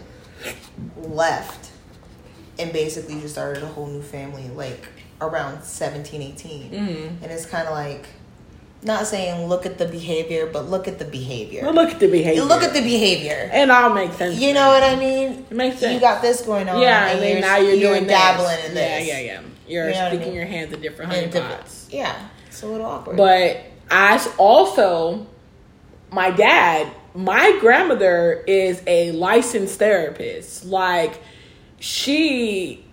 left 0.97 1.71
and 2.58 2.71
basically 2.71 3.19
just 3.19 3.34
started 3.34 3.63
a 3.63 3.67
whole 3.67 3.88
new 3.88 4.01
family 4.01 4.47
like 4.49 4.88
around 5.21 5.63
17, 5.63 6.21
18. 6.21 6.71
Mhm. 6.71 7.21
And 7.21 7.32
it's 7.32 7.45
kind 7.45 7.67
of 7.67 7.73
like 7.73 8.06
not 8.85 9.07
saying 9.07 9.47
look 9.47 9.65
at 9.65 9.77
the 9.77 9.85
behavior, 9.87 10.45
but 10.45 10.69
look 10.69 10.87
at 10.87 10.99
the 10.99 11.05
behavior. 11.05 11.63
Well, 11.63 11.73
look 11.73 11.89
at 11.89 11.99
the 11.99 12.07
behavior. 12.07 12.43
Look 12.43 12.63
at 12.63 12.73
the 12.73 12.81
behavior. 12.81 13.49
and 13.51 13.71
I'll 13.71 13.93
make 13.93 14.13
sense. 14.13 14.39
You 14.39 14.53
know 14.53 14.69
what 14.69 14.83
I 14.83 14.95
mean? 14.95 15.45
It 15.49 15.51
makes 15.51 15.79
sense. 15.79 15.93
You 15.93 15.99
got 15.99 16.21
this 16.21 16.41
going 16.41 16.69
on. 16.69 16.79
yeah, 16.81 17.07
and 17.09 17.21
then 17.21 17.41
now 17.41 17.57
you're, 17.57 17.79
doing 17.79 18.05
dabbling 18.07 18.47
this. 18.57 18.69
in 18.69 18.75
this. 18.75 19.07
Yeah, 19.07 19.19
yeah, 19.19 19.25
yeah. 19.25 19.41
You're 19.67 19.87
You 19.87 19.93
know 19.95 19.99
what 20.03 20.05
I 20.05 20.09
sticking 20.09 20.27
mean? 20.27 20.35
your 20.35 20.45
hands 20.45 20.73
in 20.73 20.81
different 20.81 21.13
And 21.13 21.33
honey 21.33 21.47
pots. 21.47 21.87
Yeah, 21.91 22.27
it's 22.47 22.61
a 22.61 22.67
little 22.67 22.85
awkward. 22.85 23.17
But 23.17 23.63
I 23.89 24.33
also, 24.37 25.25
my 26.11 26.29
dad, 26.31 26.91
my 27.15 27.57
grandmother 27.59 28.43
is 28.45 28.81
a 28.85 29.11
licensed 29.13 29.79
therapist. 29.79 30.65
Like, 30.65 31.19
she 31.79 32.85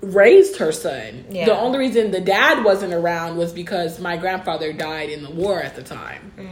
raised 0.00 0.56
her 0.56 0.72
son. 0.72 1.24
Yeah. 1.30 1.46
The 1.46 1.58
only 1.58 1.78
reason 1.78 2.10
the 2.10 2.20
dad 2.20 2.64
wasn't 2.64 2.92
around 2.94 3.36
was 3.36 3.52
because 3.52 4.00
my 4.00 4.16
grandfather 4.16 4.72
died 4.72 5.10
in 5.10 5.22
the 5.22 5.30
war 5.30 5.60
at 5.60 5.76
the 5.76 5.82
time. 5.82 6.32
Mm. 6.36 6.48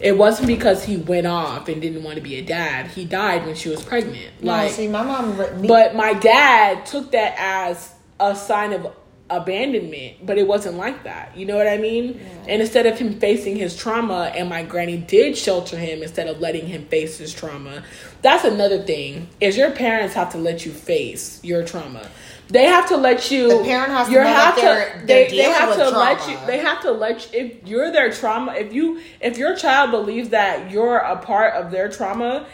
It 0.00 0.16
wasn't 0.16 0.46
because 0.46 0.84
he 0.84 0.96
went 0.96 1.26
off 1.26 1.68
and 1.68 1.80
didn't 1.80 2.02
want 2.02 2.16
to 2.16 2.22
be 2.22 2.36
a 2.36 2.42
dad. 2.42 2.86
He 2.86 3.04
died 3.04 3.44
when 3.44 3.54
she 3.54 3.68
was 3.68 3.82
pregnant. 3.82 4.42
no, 4.42 4.52
like, 4.52 4.72
see, 4.72 4.88
my 4.88 5.02
mom. 5.02 5.36
me- 5.60 5.68
but 5.68 5.94
my 5.94 6.14
dad 6.14 6.86
took 6.86 7.12
that 7.12 7.34
as 7.38 7.92
a 8.18 8.34
sign 8.34 8.72
of 8.72 8.94
abandonment, 9.28 10.26
but 10.26 10.38
it 10.38 10.46
wasn't 10.46 10.76
like 10.76 11.04
that. 11.04 11.36
You 11.36 11.46
know 11.46 11.56
what 11.56 11.68
I 11.68 11.76
mean? 11.76 12.20
And 12.48 12.60
instead 12.60 12.86
of 12.86 12.98
him 12.98 13.20
facing 13.20 13.56
his 13.56 13.76
trauma, 13.76 14.32
and 14.34 14.48
my 14.48 14.64
granny 14.64 14.96
did 14.96 15.36
shelter 15.36 15.76
him 15.78 16.02
instead 16.02 16.26
of 16.26 16.40
letting 16.40 16.66
him 16.66 16.86
face 16.86 17.18
his 17.18 17.32
trauma. 17.32 17.84
That's 18.22 18.44
another 18.44 18.82
thing. 18.82 19.28
Is 19.40 19.56
your 19.56 19.70
parents 19.70 20.14
have 20.14 20.32
to 20.32 20.38
let 20.38 20.66
you 20.66 20.72
face 20.72 21.40
your 21.44 21.64
trauma. 21.64 22.10
They 22.50 22.64
have 22.64 22.88
to 22.88 22.96
let 22.96 23.30
you. 23.30 23.48
The 23.48 23.64
parent 23.64 23.90
has 23.92 24.08
to 24.08 24.12
you 24.12 24.18
know 24.24 24.24
that 24.24 24.56
they're- 24.56 25.02
they're 25.06 25.30
they, 25.30 25.36
have 25.52 25.68
to 25.76 25.90
let 25.98 26.28
you. 26.28 26.36
They 26.46 26.58
have 26.58 26.82
to 26.82 26.90
let 26.90 27.32
you. 27.32 27.40
If 27.40 27.68
you're 27.68 27.92
their 27.92 28.10
trauma, 28.12 28.54
if 28.54 28.72
you 28.72 29.00
if 29.20 29.38
your 29.38 29.56
child 29.56 29.90
believes 29.92 30.30
that 30.30 30.70
you're 30.70 30.96
a 30.98 31.16
part 31.16 31.54
of 31.54 31.70
their 31.70 31.88
trauma, 31.88 32.46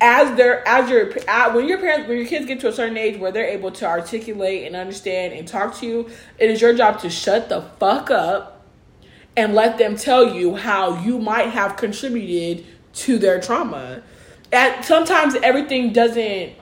as 0.00 0.36
their 0.36 0.66
as 0.66 0.88
your 0.90 1.10
uh, 1.28 1.52
when 1.52 1.66
your 1.68 1.78
parents 1.78 2.08
when 2.08 2.18
your 2.18 2.26
kids 2.26 2.46
get 2.46 2.60
to 2.60 2.68
a 2.68 2.72
certain 2.72 2.96
age 2.96 3.18
where 3.18 3.32
they're 3.32 3.46
able 3.48 3.70
to 3.72 3.86
articulate 3.86 4.66
and 4.66 4.76
understand 4.76 5.32
and 5.32 5.46
talk 5.48 5.76
to 5.78 5.86
you, 5.86 6.08
it 6.38 6.50
is 6.50 6.60
your 6.60 6.74
job 6.74 7.00
to 7.00 7.10
shut 7.10 7.48
the 7.48 7.62
fuck 7.80 8.10
up 8.10 8.64
and 9.36 9.54
let 9.54 9.78
them 9.78 9.96
tell 9.96 10.34
you 10.34 10.56
how 10.56 11.00
you 11.02 11.18
might 11.18 11.48
have 11.48 11.76
contributed 11.76 12.64
to 12.92 13.18
their 13.18 13.40
trauma. 13.40 14.02
And 14.52 14.84
sometimes 14.84 15.34
everything 15.36 15.92
doesn't 15.92 16.52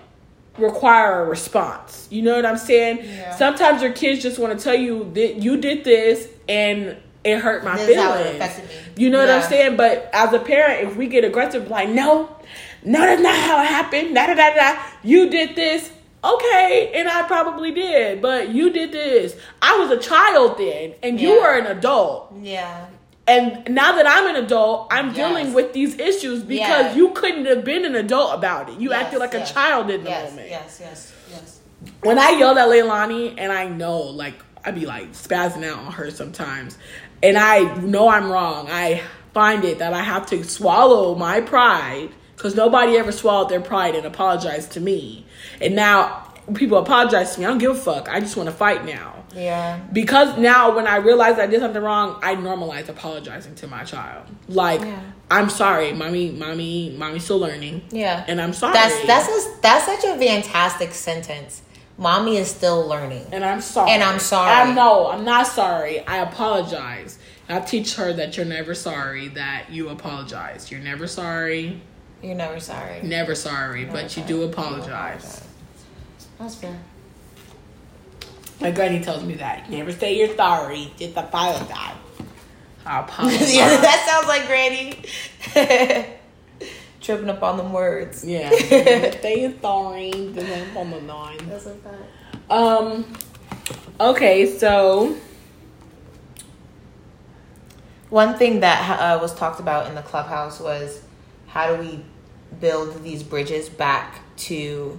require 0.58 1.22
a 1.22 1.24
response. 1.26 2.08
You 2.10 2.22
know 2.22 2.36
what 2.36 2.46
I'm 2.46 2.58
saying? 2.58 2.98
Yeah. 2.98 3.36
Sometimes 3.36 3.82
your 3.82 3.92
kids 3.92 4.22
just 4.22 4.38
want 4.38 4.58
to 4.58 4.62
tell 4.62 4.74
you 4.74 5.10
that 5.14 5.36
you 5.36 5.56
did 5.56 5.84
this 5.84 6.28
and 6.48 6.96
it 7.24 7.38
hurt 7.38 7.64
my 7.64 7.76
This 7.76 7.90
is 7.90 7.96
how 7.96 8.14
it 8.14 8.38
feelings. 8.38 8.60
You 8.96 9.10
know 9.10 9.18
what 9.18 9.30
I'm 9.30 9.42
saying? 9.42 9.76
But 9.76 10.10
as 10.12 10.32
a 10.32 10.38
parent, 10.38 10.88
if 10.88 10.96
we 10.96 11.06
get 11.06 11.24
aggressive, 11.24 11.68
like, 11.68 11.88
no, 11.88 12.34
no, 12.82 13.00
that's 13.00 13.22
not 13.22 13.36
how 13.36 13.62
it 13.62 13.66
happened. 13.66 14.14
Da 14.14 14.26
da 14.26 14.34
da 14.34 14.54
da. 14.54 14.82
You 15.02 15.30
did 15.30 15.54
this. 15.54 15.92
Okay, 16.22 16.92
and 16.94 17.08
I 17.08 17.22
probably 17.22 17.72
did, 17.72 18.20
but 18.20 18.50
you 18.50 18.70
did 18.70 18.92
this. 18.92 19.34
I 19.62 19.78
was 19.78 19.90
a 19.90 19.96
child 19.96 20.58
then, 20.58 20.92
and 21.02 21.18
you 21.18 21.40
were 21.40 21.58
an 21.58 21.64
adult. 21.66 22.34
Yeah. 22.42 22.88
And 23.30 23.72
now 23.72 23.92
that 23.92 24.06
I'm 24.08 24.26
an 24.34 24.42
adult, 24.44 24.88
I'm 24.90 25.08
Yes. 25.08 25.16
dealing 25.16 25.52
with 25.54 25.72
these 25.72 25.96
issues 26.00 26.42
because 26.42 26.86
Yeah. 26.86 26.94
you 26.96 27.10
couldn't 27.10 27.44
have 27.46 27.64
been 27.64 27.84
an 27.84 27.94
adult 27.94 28.34
about 28.34 28.68
it. 28.70 28.80
You 28.80 28.90
Yes, 28.90 29.04
acted 29.04 29.20
like 29.20 29.32
yes. 29.34 29.50
a 29.50 29.54
child 29.54 29.88
in 29.88 30.02
the 30.02 30.10
Yes, 30.10 30.30
moment. 30.30 30.48
yes, 30.50 30.78
yes, 30.80 31.12
yes. 31.30 31.58
When 32.02 32.18
I 32.18 32.30
yelled 32.30 32.58
at 32.58 32.68
Leilani, 32.68 33.34
and 33.38 33.52
I 33.52 33.66
know, 33.68 33.98
like, 33.98 34.34
I'd 34.64 34.74
be 34.74 34.84
like 34.84 35.12
spazzing 35.12 35.64
out 35.64 35.78
on 35.78 35.92
her 35.92 36.10
sometimes, 36.10 36.76
and 37.22 37.38
I 37.38 37.60
know 37.76 38.08
I'm 38.08 38.32
wrong. 38.32 38.68
I 38.68 39.00
find 39.32 39.64
it 39.64 39.78
that 39.78 39.94
I 39.94 40.00
have 40.02 40.26
to 40.26 40.42
swallow 40.42 41.14
my 41.14 41.40
pride 41.40 42.08
because 42.36 42.56
nobody 42.56 42.96
ever 42.98 43.12
swallowed 43.12 43.48
their 43.48 43.60
pride 43.60 43.94
and 43.94 44.04
apologized 44.04 44.72
to 44.72 44.80
me. 44.80 45.24
And 45.60 45.76
now 45.76 46.24
people 46.54 46.78
apologize 46.78 47.34
to 47.34 47.40
me. 47.40 47.46
I 47.46 47.48
don't 47.50 47.58
give 47.58 47.70
a 47.70 47.74
fuck. 47.80 48.08
I 48.10 48.18
just 48.18 48.36
want 48.36 48.48
to 48.48 48.54
fight 48.54 48.84
now 48.84 49.19
Yeah. 49.34 49.78
because 49.92 50.36
now 50.38 50.74
when 50.74 50.86
I 50.86 50.96
realize 50.96 51.38
I 51.38 51.46
did 51.46 51.60
something 51.60 51.82
wrong, 51.82 52.18
I 52.22 52.34
normalize 52.36 52.88
apologizing 52.88 53.54
to 53.56 53.66
my 53.66 53.84
child. 53.84 54.26
Like, 54.48 54.80
Yeah. 54.80 55.00
I'm 55.30 55.48
sorry, 55.48 55.92
mommy, 55.92 56.30
mommy, 56.32 56.94
mommy's 56.98 57.22
still 57.24 57.38
learning. 57.38 57.82
Yeah. 57.90 58.24
And 58.26 58.40
I'm 58.40 58.52
sorry. 58.52 58.72
That's 58.72 59.06
that's 59.06 59.28
a, 59.28 59.60
that's 59.62 59.84
such 59.86 60.04
a 60.04 60.18
fantastic 60.18 60.92
sentence. 60.92 61.62
Mommy 61.96 62.38
is 62.38 62.48
still 62.50 62.86
learning. 62.88 63.26
and 63.30 63.44
I'm 63.44 63.60
sorry. 63.60 63.90
And 63.92 64.02
I'm 64.02 64.18
sorry. 64.18 64.50
I 64.70 64.74
no, 64.74 65.08
I'm 65.08 65.24
not 65.24 65.46
sorry. 65.46 66.00
I 66.06 66.18
apologize. 66.18 67.18
I 67.48 67.60
teach 67.60 67.94
her 67.96 68.12
that 68.14 68.36
you're 68.36 68.46
never 68.46 68.74
sorry, 68.74 69.28
that 69.28 69.66
you 69.70 69.88
apologize. 69.90 70.70
You're 70.70 70.80
never 70.80 71.06
sorry, 71.06 71.80
You're 72.22 72.34
never 72.36 72.58
sorry. 72.60 73.02
never 73.02 73.34
sorry, 73.34 73.84
but 73.84 74.16
you 74.16 74.22
do 74.24 74.38
You 74.38 74.42
apologize. 74.44 75.44
That's 76.38 76.54
fair. 76.54 76.78
My 78.60 78.70
granny 78.70 79.00
tells 79.00 79.24
me 79.24 79.34
that. 79.34 79.70
Never 79.70 79.92
say 79.92 80.16
you're 80.18 80.36
sorry, 80.36 80.92
just 80.98 81.16
apologize. 81.16 81.96
I 82.86 83.00
apologize. 83.04 83.54
yeah, 83.54 83.80
that 83.80 84.06
sounds 84.08 84.28
like 84.28 84.46
Granny. 84.46 84.96
Tripping 87.00 87.30
up 87.30 87.42
on 87.42 87.56
them 87.56 87.72
words. 87.72 88.24
Yeah. 88.24 88.50
Never 88.50 89.12
say 89.18 89.40
you're 89.42 89.60
sorry, 89.60 90.10
just 90.10 90.72
apologize. 90.72 91.40
That's 91.48 91.66
a 91.66 91.74
fact. 91.74 92.50
Um. 92.50 93.06
Okay, 94.00 94.46
so 94.58 95.16
One 98.10 98.36
thing 98.36 98.60
that 98.60 99.00
uh, 99.00 99.18
was 99.20 99.34
talked 99.34 99.60
about 99.60 99.86
in 99.86 99.94
the 99.94 100.02
clubhouse 100.02 100.58
was 100.60 101.00
how 101.46 101.74
do 101.76 101.80
we 101.80 102.04
build 102.60 103.02
these 103.04 103.22
bridges 103.22 103.68
back 103.68 104.20
to 104.38 104.98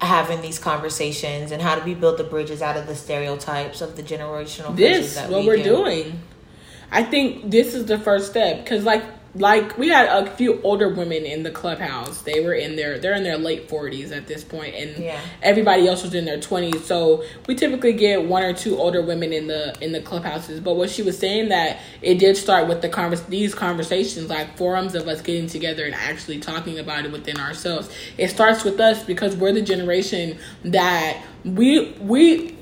having 0.00 0.40
these 0.42 0.58
conversations 0.58 1.50
and 1.50 1.60
how 1.60 1.74
do 1.78 1.84
we 1.84 1.94
build 1.94 2.18
the 2.18 2.24
bridges 2.24 2.62
out 2.62 2.76
of 2.76 2.86
the 2.86 2.94
stereotypes 2.94 3.80
of 3.80 3.96
the 3.96 4.02
generational 4.02 4.76
this 4.76 5.16
that 5.16 5.30
what 5.30 5.40
we 5.40 5.46
we're 5.46 5.56
do. 5.56 5.64
doing. 5.64 6.20
I 6.90 7.02
think 7.02 7.50
this 7.50 7.74
is 7.74 7.86
the 7.86 7.98
first 7.98 8.30
step 8.30 8.64
because, 8.64 8.84
like, 8.84 9.04
like 9.38 9.78
we 9.78 9.88
had 9.88 10.06
a 10.06 10.30
few 10.32 10.60
older 10.62 10.88
women 10.88 11.24
in 11.24 11.42
the 11.42 11.50
clubhouse. 11.50 12.22
They 12.22 12.40
were 12.40 12.54
in 12.54 12.76
their 12.76 12.98
they're 12.98 13.14
in 13.14 13.22
their 13.22 13.38
late 13.38 13.68
forties 13.68 14.12
at 14.12 14.26
this 14.26 14.44
point, 14.44 14.74
and 14.74 15.02
Yeah. 15.02 15.20
everybody 15.42 15.86
else 15.86 16.02
was 16.02 16.14
in 16.14 16.24
their 16.24 16.40
twenties. 16.40 16.84
So 16.84 17.24
we 17.46 17.54
typically 17.54 17.92
get 17.92 18.24
one 18.24 18.42
or 18.42 18.52
two 18.52 18.78
older 18.78 19.02
women 19.02 19.32
in 19.32 19.46
the 19.46 19.74
in 19.80 19.92
the 19.92 20.00
clubhouses. 20.00 20.60
But 20.60 20.74
what 20.74 20.90
she 20.90 21.02
was 21.02 21.18
saying 21.18 21.48
that 21.50 21.78
it 22.02 22.18
did 22.18 22.36
start 22.36 22.68
with 22.68 22.82
the 22.82 22.88
convers 22.88 23.22
these 23.22 23.54
conversations, 23.54 24.28
like 24.28 24.56
forums 24.56 24.94
of 24.94 25.06
us 25.08 25.20
getting 25.22 25.46
together 25.46 25.84
and 25.84 25.94
actually 25.94 26.38
talking 26.38 26.78
about 26.78 27.04
it 27.04 27.12
within 27.12 27.38
ourselves. 27.38 27.88
It 28.16 28.28
starts 28.28 28.64
with 28.64 28.80
us 28.80 29.02
because 29.04 29.36
we're 29.36 29.52
the 29.52 29.62
generation 29.62 30.38
that 30.64 31.22
we 31.44 31.92
we 32.00 32.56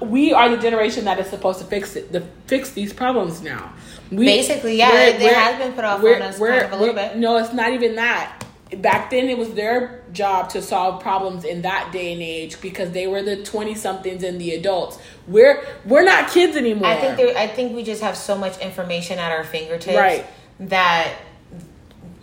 we 0.00 0.32
are 0.32 0.48
the 0.48 0.56
generation 0.56 1.04
that 1.04 1.18
is 1.18 1.26
supposed 1.28 1.58
to 1.60 1.64
fix 1.66 1.96
it, 1.96 2.10
the 2.12 2.22
fix 2.46 2.70
these 2.72 2.92
problems 2.92 3.42
now. 3.42 3.72
We, 4.16 4.26
Basically, 4.26 4.76
yeah, 4.76 4.90
we're- 4.92 5.18
we're- 5.18 5.34
has 5.34 5.58
been 5.58 5.72
put 5.72 5.84
off 5.84 6.00
on 6.02 6.22
us 6.22 6.38
kind 6.38 6.64
of 6.64 6.72
a 6.72 6.76
little 6.76 6.94
bit. 6.94 7.16
No, 7.16 7.36
it's 7.38 7.52
not 7.52 7.72
even 7.72 7.96
that. 7.96 8.40
Back 8.78 9.10
then, 9.10 9.28
it 9.28 9.38
was 9.38 9.50
their 9.50 10.00
job 10.12 10.48
to 10.50 10.62
solve 10.62 11.00
problems 11.02 11.44
in 11.44 11.62
that 11.62 11.90
day 11.92 12.12
and 12.12 12.22
age 12.22 12.60
because 12.60 12.90
they 12.90 13.06
were 13.06 13.22
the 13.22 13.36
twenty 13.36 13.74
somethings 13.74 14.22
and 14.24 14.40
the 14.40 14.52
adults. 14.54 14.98
We're 15.28 15.62
we're 15.84 16.02
not 16.04 16.30
kids 16.30 16.56
anymore. 16.56 16.88
I 16.88 16.96
think 16.96 17.16
there, 17.16 17.36
I 17.36 17.46
think 17.46 17.74
we 17.76 17.82
just 17.84 18.02
have 18.02 18.16
so 18.16 18.36
much 18.36 18.58
information 18.58 19.18
at 19.18 19.30
our 19.32 19.44
fingertips 19.44 19.96
Right. 19.96 20.26
that 20.60 21.12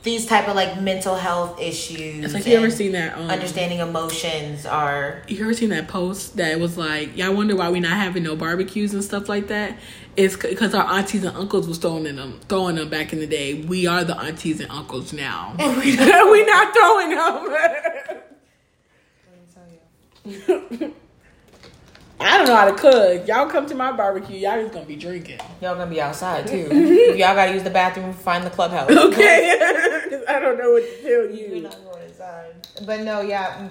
these 0.03 0.25
type 0.25 0.47
of 0.47 0.55
like 0.55 0.81
mental 0.81 1.15
health 1.15 1.61
issues. 1.61 2.25
It's 2.25 2.33
like 2.33 2.45
you 2.47 2.57
ever 2.57 2.71
seen 2.71 2.93
that? 2.93 3.15
Um, 3.17 3.29
understanding 3.29 3.79
emotions 3.79 4.65
are 4.65 5.21
You 5.27 5.43
ever 5.43 5.53
seen 5.53 5.69
that 5.69 5.87
post 5.87 6.37
that 6.37 6.59
was 6.59 6.75
like, 6.75 7.11
"Yeah, 7.15 7.27
I 7.27 7.29
wonder 7.29 7.55
why 7.55 7.69
we 7.69 7.79
not 7.79 7.91
having 7.97 8.23
no 8.23 8.35
barbecues 8.35 8.93
and 8.95 9.03
stuff 9.03 9.29
like 9.29 9.47
that." 9.47 9.77
It's 10.17 10.35
because 10.35 10.73
our 10.75 10.85
aunties 10.85 11.23
and 11.23 11.35
uncles 11.37 11.67
was 11.67 11.77
throwing 11.77 12.05
in 12.05 12.17
them, 12.17 12.39
throwing 12.49 12.75
them 12.75 12.89
back 12.89 13.13
in 13.13 13.19
the 13.19 13.27
day. 13.27 13.63
We 13.63 13.87
are 13.87 14.03
the 14.03 14.17
aunties 14.17 14.59
and 14.59 14.69
uncles 14.69 15.13
now. 15.13 15.55
we 15.57 15.95
not 16.45 16.73
throwing 16.73 17.09
them. 17.11 17.47
I 22.19 22.37
don't 22.37 22.47
know 22.47 22.55
how 22.55 22.65
to 22.65 22.73
cook. 22.73 23.27
Y'all 23.27 23.47
come 23.47 23.65
to 23.67 23.73
my 23.73 23.91
barbecue. 23.91 24.37
Y'all 24.37 24.61
just 24.61 24.73
gonna 24.73 24.85
be 24.85 24.95
drinking. 24.95 25.39
y'all 25.61 25.75
gonna 25.75 25.89
be 25.89 25.99
outside 26.01 26.45
too. 26.45 26.67
y'all 27.17 27.35
gotta 27.35 27.53
use 27.53 27.63
the 27.63 27.69
bathroom. 27.69 28.13
Find 28.13 28.45
the 28.45 28.49
clubhouse. 28.49 28.91
Okay. 28.91 29.57
I 30.27 30.39
don't 30.39 30.57
know 30.57 30.71
what 30.71 30.83
to 30.83 31.01
tell 31.01 31.35
You're 31.35 31.61
not 31.63 31.83
going 31.83 32.03
inside. 32.03 32.67
But 32.85 33.01
no, 33.01 33.21
yeah, 33.21 33.69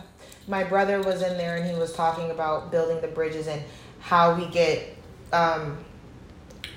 my 0.48 0.64
brother 0.64 1.00
was 1.00 1.22
in 1.22 1.37
there 1.37 1.57
and 1.57 1.70
he 1.70 1.76
was 1.76 1.92
talking 1.92 2.31
about 2.31 2.72
building 2.72 3.00
the 3.00 3.09
bridges 3.09 3.46
and 3.46 3.62
how 4.00 4.35
we 4.35 4.46
get 4.46 4.96
um, 5.33 5.79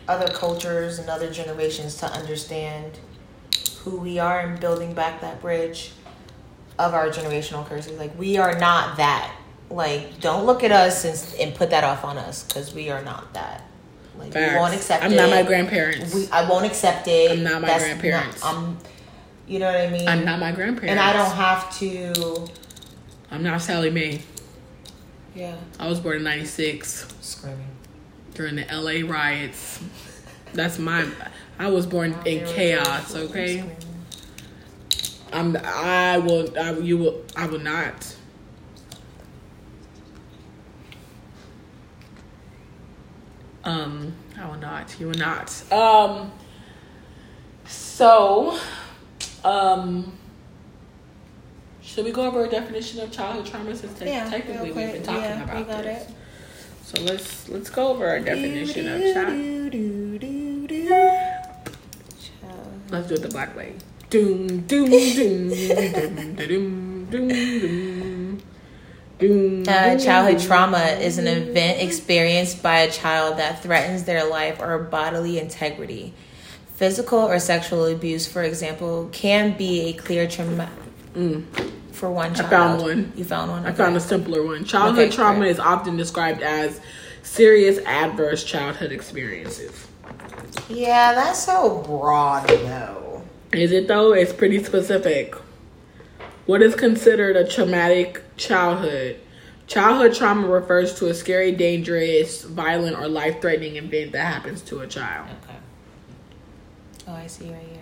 other 0.08 0.28
cultures 0.28 1.00
and 1.00 1.10
other 1.10 1.32
generations 1.32 1.96
to 1.98 2.06
understand 2.06 3.00
who 3.80 3.98
we 3.98 4.20
are 4.20 4.39
and 4.42 4.60
building 4.60 4.94
back 4.94 5.22
that 5.22 5.42
bridge 5.42 5.92
of 6.80 6.94
our 6.94 7.10
generational 7.10 7.66
curses. 7.66 7.98
Like 7.98 8.18
we 8.18 8.38
are 8.38 8.58
not 8.58 8.98
that. 8.98 9.36
Like 9.70 10.20
don't 10.20 10.46
look 10.46 10.63
at 10.63 10.72
us 10.72 11.06
and, 11.06 11.42
and 11.42 11.56
put 11.56 11.70
that 11.70 11.84
off 11.84 12.04
on 12.04 12.18
us 12.18 12.44
because 12.44 12.74
we 12.74 12.89
are 12.89 13.04
not 13.04 13.34
that. 13.34 13.63
Like 14.18 14.34
we 14.34 14.42
won't 14.56 14.74
accept 14.74 15.04
I'm 15.04 15.12
it. 15.13 15.16
not 15.16 15.30
my 15.30 15.44
grandparents. 15.44 16.13
We, 16.13 16.28
I 16.32 16.48
won't 16.48 16.66
accept 16.66 17.08
it. 17.08 17.32
I'm 17.32 17.44
not 17.44 17.62
my 17.62 17.68
That's 17.68 17.84
grandparents. 17.84 18.42
Not, 18.42 18.56
I'm, 18.56 18.78
you 19.48 19.60
know 19.60 19.66
what 19.66 19.82
I 19.82 19.89
mean? 19.89 20.08
I'm 20.08 20.24
not 20.24 20.39
my 20.39 20.52
grandparents. 20.52 20.92
and 20.92 21.00
I 21.00 21.13
don't 21.13 21.36
have 21.36 21.76
to. 21.80 22.48
I'm 23.32 23.44
not 23.44 23.62
Sally 23.62 23.89
Mae. 23.89 24.22
Yeah, 25.36 25.56
I 25.80 25.88
was 25.89 26.00
born 26.00 26.18
in 26.18 26.24
'96 26.24 27.08
screaming. 27.22 27.72
During 28.34 28.56
the 28.56 28.65
LA 28.72 29.08
riots. 29.10 29.82
That's 30.54 30.80
my. 30.80 31.08
I 31.60 31.69
was 31.69 31.86
born 31.86 32.15
in 32.26 32.46
chaos. 32.48 33.15
Okay. 33.15 33.63
I'm. 35.32 35.58
I 35.63 36.17
will. 36.17 36.58
I, 36.58 36.78
you 36.80 36.98
will. 36.98 37.24
I 37.36 37.48
will 37.48 37.60
not. 37.60 38.15
Um. 43.63 44.13
I 44.39 44.48
will 44.48 44.58
not. 44.58 44.96
You 45.00 45.08
will 45.08 45.19
not. 45.19 45.72
Um. 45.72 46.32
So. 47.65 48.60
Um. 49.43 50.17
Should 51.82 52.06
we 52.06 52.12
go 52.12 52.26
over 52.26 52.46
a 52.46 52.50
definition 52.50 53.02
of 53.02 53.12
childhood 53.12 53.46
trauma 53.46 53.76
since 53.76 54.00
te- 54.00 54.06
technically 54.06 54.72
we've 54.72 54.93
been 54.93 55.04
talking 55.04 55.41
about 55.41 55.67
this? 55.84 56.12
So 56.84 57.02
let's 57.02 57.48
let's 57.50 57.69
go 57.69 57.88
over 57.88 58.08
our 58.08 58.19
definition 58.19 58.88
of 58.88 59.02
child. 59.13 59.74
Let's 62.91 63.08
do 63.08 63.13
it 63.15 63.22
the 63.22 63.30
black 63.30 63.56
way. 63.56 63.76
Doom 64.10 64.62
doom 64.62 64.89
doom 64.89 65.50
doom 65.50 66.36
doom 66.36 67.06
doom 67.10 68.41
doom. 69.17 69.63
Uh, 69.65 69.98
childhood 69.98 70.41
trauma 70.41 70.84
is 71.00 71.17
an 71.17 71.28
event 71.28 71.82
experienced 71.82 72.62
by 72.62 72.80
a 72.80 72.91
child 72.91 73.38
that 73.38 73.63
threatens 73.63 74.04
their 74.04 74.30
life 74.30 74.60
or 74.60 74.78
bodily 74.80 75.39
integrity. 75.39 76.13
Physical 76.76 77.19
or 77.19 77.39
sexual 77.39 77.86
abuse, 77.86 78.28
for 78.28 78.43
example, 78.43 79.08
can 79.13 79.58
be 79.58 79.89
a 79.89 79.93
clear 79.93 80.28
trauma 80.28 80.69
for 81.93 82.12
one 82.12 82.34
child. 82.36 82.47
I 82.47 82.49
found 82.49 82.82
one. 82.82 83.13
You 83.15 83.23
found 83.23 83.51
one. 83.51 83.65
I 83.65 83.71
found 83.71 83.95
a 83.95 83.99
simpler 83.99 84.43
one. 84.45 84.65
Childhood 84.65 85.06
Okay, 85.08 85.15
trauma 85.15 85.39
great. 85.39 85.51
is 85.51 85.60
often 85.60 85.95
described 85.95 86.41
as 86.41 86.82
serious 87.21 87.77
adverse 87.86 88.43
childhood 88.43 88.91
experiences. 88.91 89.88
Yeah, 90.69 91.13
that's 91.13 91.43
so 91.43 91.82
broad, 91.86 92.47
though. 92.47 93.23
Is 93.51 93.71
it 93.71 93.88
though? 93.88 94.13
It's 94.13 94.34
pretty 94.34 94.63
specific. 94.63 95.36
What 96.45 96.62
is 96.62 96.75
considered 96.75 97.36
a 97.38 97.47
traumatic 97.47 98.21
childhood? 98.36 99.19
Childhood 99.67 100.13
trauma 100.13 100.47
refers 100.47 100.95
to 100.99 101.08
a 101.08 101.13
scary, 101.13 101.51
dangerous, 101.53 102.43
violent, 102.43 102.97
or 102.97 103.08
life 103.08 103.39
threatening 103.41 103.77
event 103.77 104.12
that 104.12 104.34
happens 104.34 104.62
to 104.63 104.82
a 104.82 104.88
child. 104.88 105.29
Okay. 105.43 105.58
Oh, 107.08 107.13
I 107.13 107.27
see 107.27 107.45
right 107.51 107.62
here. 107.62 107.79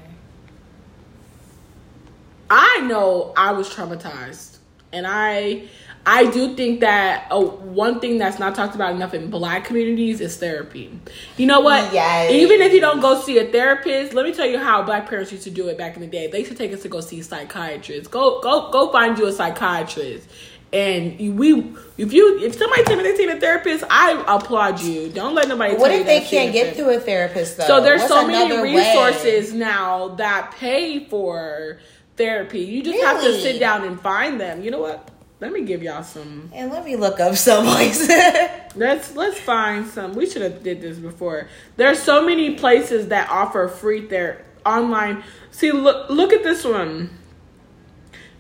I 2.52 2.82
know 2.82 3.34
I 3.38 3.54
was 3.54 3.70
traumatized, 3.74 4.58
and 4.92 5.08
I 5.08 5.70
I 6.06 6.30
do 6.32 6.54
think 6.56 6.82
that 6.82 7.28
oh, 7.32 7.52
one 7.52 8.02
thing 8.02 8.18
that's 8.18 8.40
not 8.40 8.56
talked 8.56 8.76
about 8.76 8.94
enough 8.94 9.14
in 9.14 9.30
black 9.30 9.64
communities 9.64 10.20
is 10.20 10.36
therapy. 10.36 11.00
You 11.38 11.46
know 11.46 11.62
what? 11.62 11.94
Yes. 11.94 12.32
Even 12.32 12.62
if 12.62 12.74
you 12.74 12.82
don't 12.82 13.00
go 13.00 13.22
see 13.22 13.38
a 13.38 13.50
therapist, 13.50 14.14
let 14.14 14.26
me 14.26 14.34
tell 14.34 14.48
you 14.48 14.60
how 14.60 14.84
black 14.84 15.08
parents 15.08 15.32
used 15.32 15.46
to 15.46 15.50
do 15.50 15.70
it 15.70 15.78
back 15.78 15.96
in 15.96 16.02
the 16.02 16.08
day. 16.08 16.28
They 16.28 16.40
used 16.40 16.52
to 16.52 16.58
take 16.58 16.74
us 16.74 16.82
to 16.82 16.90
go 16.90 17.00
see 17.00 17.22
psychiatrists. 17.22 18.10
Go 18.10 18.42
go 18.42 18.70
go 18.70 18.92
find 18.92 19.18
you 19.18 19.28
a 19.28 19.32
psychiatrist. 19.32 20.28
And 20.74 21.38
we, 21.38 21.74
if 21.98 22.14
you, 22.14 22.40
if 22.40 22.56
somebody 22.56 22.86
tell 22.86 22.96
me 22.96 23.04
they 23.04 23.14
seen 23.18 23.30
a 23.30 23.38
therapist, 23.38 23.84
I 23.90 24.24
applaud 24.26 24.80
you. 24.82 25.10
Don't 25.10 25.36
let 25.36 25.50
nobody. 25.50 25.76
What 25.76 25.90
tell 25.90 26.00
if 26.00 26.06
they 26.06 26.22
can't 26.22 26.54
get 26.54 26.78
through 26.78 26.96
a 26.96 27.00
therapist, 27.00 27.58
though? 27.58 27.68
So 27.68 27.82
there's 27.82 28.00
What's 28.00 28.14
so 28.14 28.26
many 28.26 28.46
another 28.46 28.64
way? 28.64 28.76
resources 28.76 29.54
now 29.54 30.10
that 30.16 30.56
pay 30.58 31.04
for 31.06 31.80
therapy. 32.18 32.60
You 32.60 32.84
just 32.84 33.02
have 33.04 33.22
to 33.22 33.34
sit 33.40 33.60
down 33.60 33.84
and 33.84 34.00
find 34.00 34.40
them. 34.40 34.64
You 34.64 34.72
know 34.72 34.80
what? 34.80 35.10
Let 35.40 35.52
me 35.52 35.64
give 35.64 35.82
y'all 35.82 36.04
some. 36.04 36.52
And 36.54 36.72
let 36.72 36.86
me 36.86 36.96
look 36.96 37.20
up 37.20 37.36
some 37.36 37.66
places. 37.66 38.08
Let's 38.76 39.16
let's 39.16 39.40
find 39.40 39.86
some. 39.88 40.14
We 40.14 40.30
should 40.30 40.44
have 40.44 40.64
did 40.64 40.82
this 40.82 40.98
before. 40.98 41.50
There's 41.76 42.02
so 42.02 42.26
many 42.26 42.56
places 42.56 43.10
that 43.10 43.30
offer 43.30 43.68
free 43.68 44.08
ther 44.08 44.46
online. 44.66 45.24
See, 45.50 45.72
look 45.72 46.10
look 46.10 46.32
at 46.32 46.44
this 46.44 46.64
one. 46.64 47.10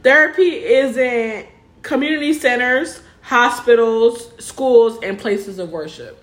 Therapy 0.03 0.49
is 0.49 0.95
in 0.95 1.47
community 1.81 2.34
centers, 2.34 3.01
hospitals, 3.21 4.31
schools, 4.39 4.99
and 5.03 5.19
places 5.19 5.60
of 5.60 5.69
worship. 5.69 6.20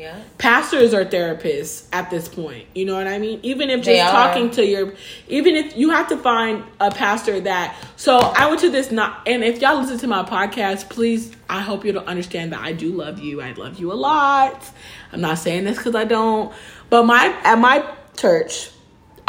Yeah. 0.00 0.18
pastors 0.38 0.94
are 0.94 1.04
therapists 1.04 1.86
at 1.92 2.08
this 2.10 2.26
point. 2.26 2.66
You 2.74 2.86
know 2.86 2.94
what 2.94 3.06
I 3.06 3.18
mean? 3.18 3.40
Even 3.42 3.68
if 3.68 3.84
just 3.84 4.10
talking 4.10 4.50
to 4.52 4.64
your, 4.64 4.94
even 5.28 5.54
if 5.56 5.76
you 5.76 5.90
have 5.90 6.08
to 6.08 6.16
find 6.16 6.64
a 6.80 6.90
pastor 6.90 7.38
that. 7.40 7.76
So 7.96 8.16
I 8.18 8.48
went 8.48 8.60
to 8.62 8.70
this 8.70 8.90
not, 8.90 9.22
and 9.26 9.44
if 9.44 9.60
y'all 9.60 9.78
listen 9.78 9.98
to 9.98 10.06
my 10.06 10.22
podcast, 10.22 10.88
please, 10.88 11.32
I 11.50 11.60
hope 11.60 11.84
you 11.84 11.92
don't 11.92 12.08
understand 12.08 12.52
that 12.52 12.60
I 12.60 12.72
do 12.72 12.92
love 12.92 13.18
you. 13.18 13.42
I 13.42 13.52
love 13.52 13.78
you 13.78 13.92
a 13.92 13.94
lot. 13.94 14.64
I'm 15.12 15.20
not 15.20 15.38
saying 15.38 15.64
this 15.64 15.76
because 15.76 15.94
I 15.94 16.04
don't, 16.04 16.52
but 16.88 17.04
my 17.04 17.26
at 17.44 17.58
my 17.58 17.84
church, 18.16 18.70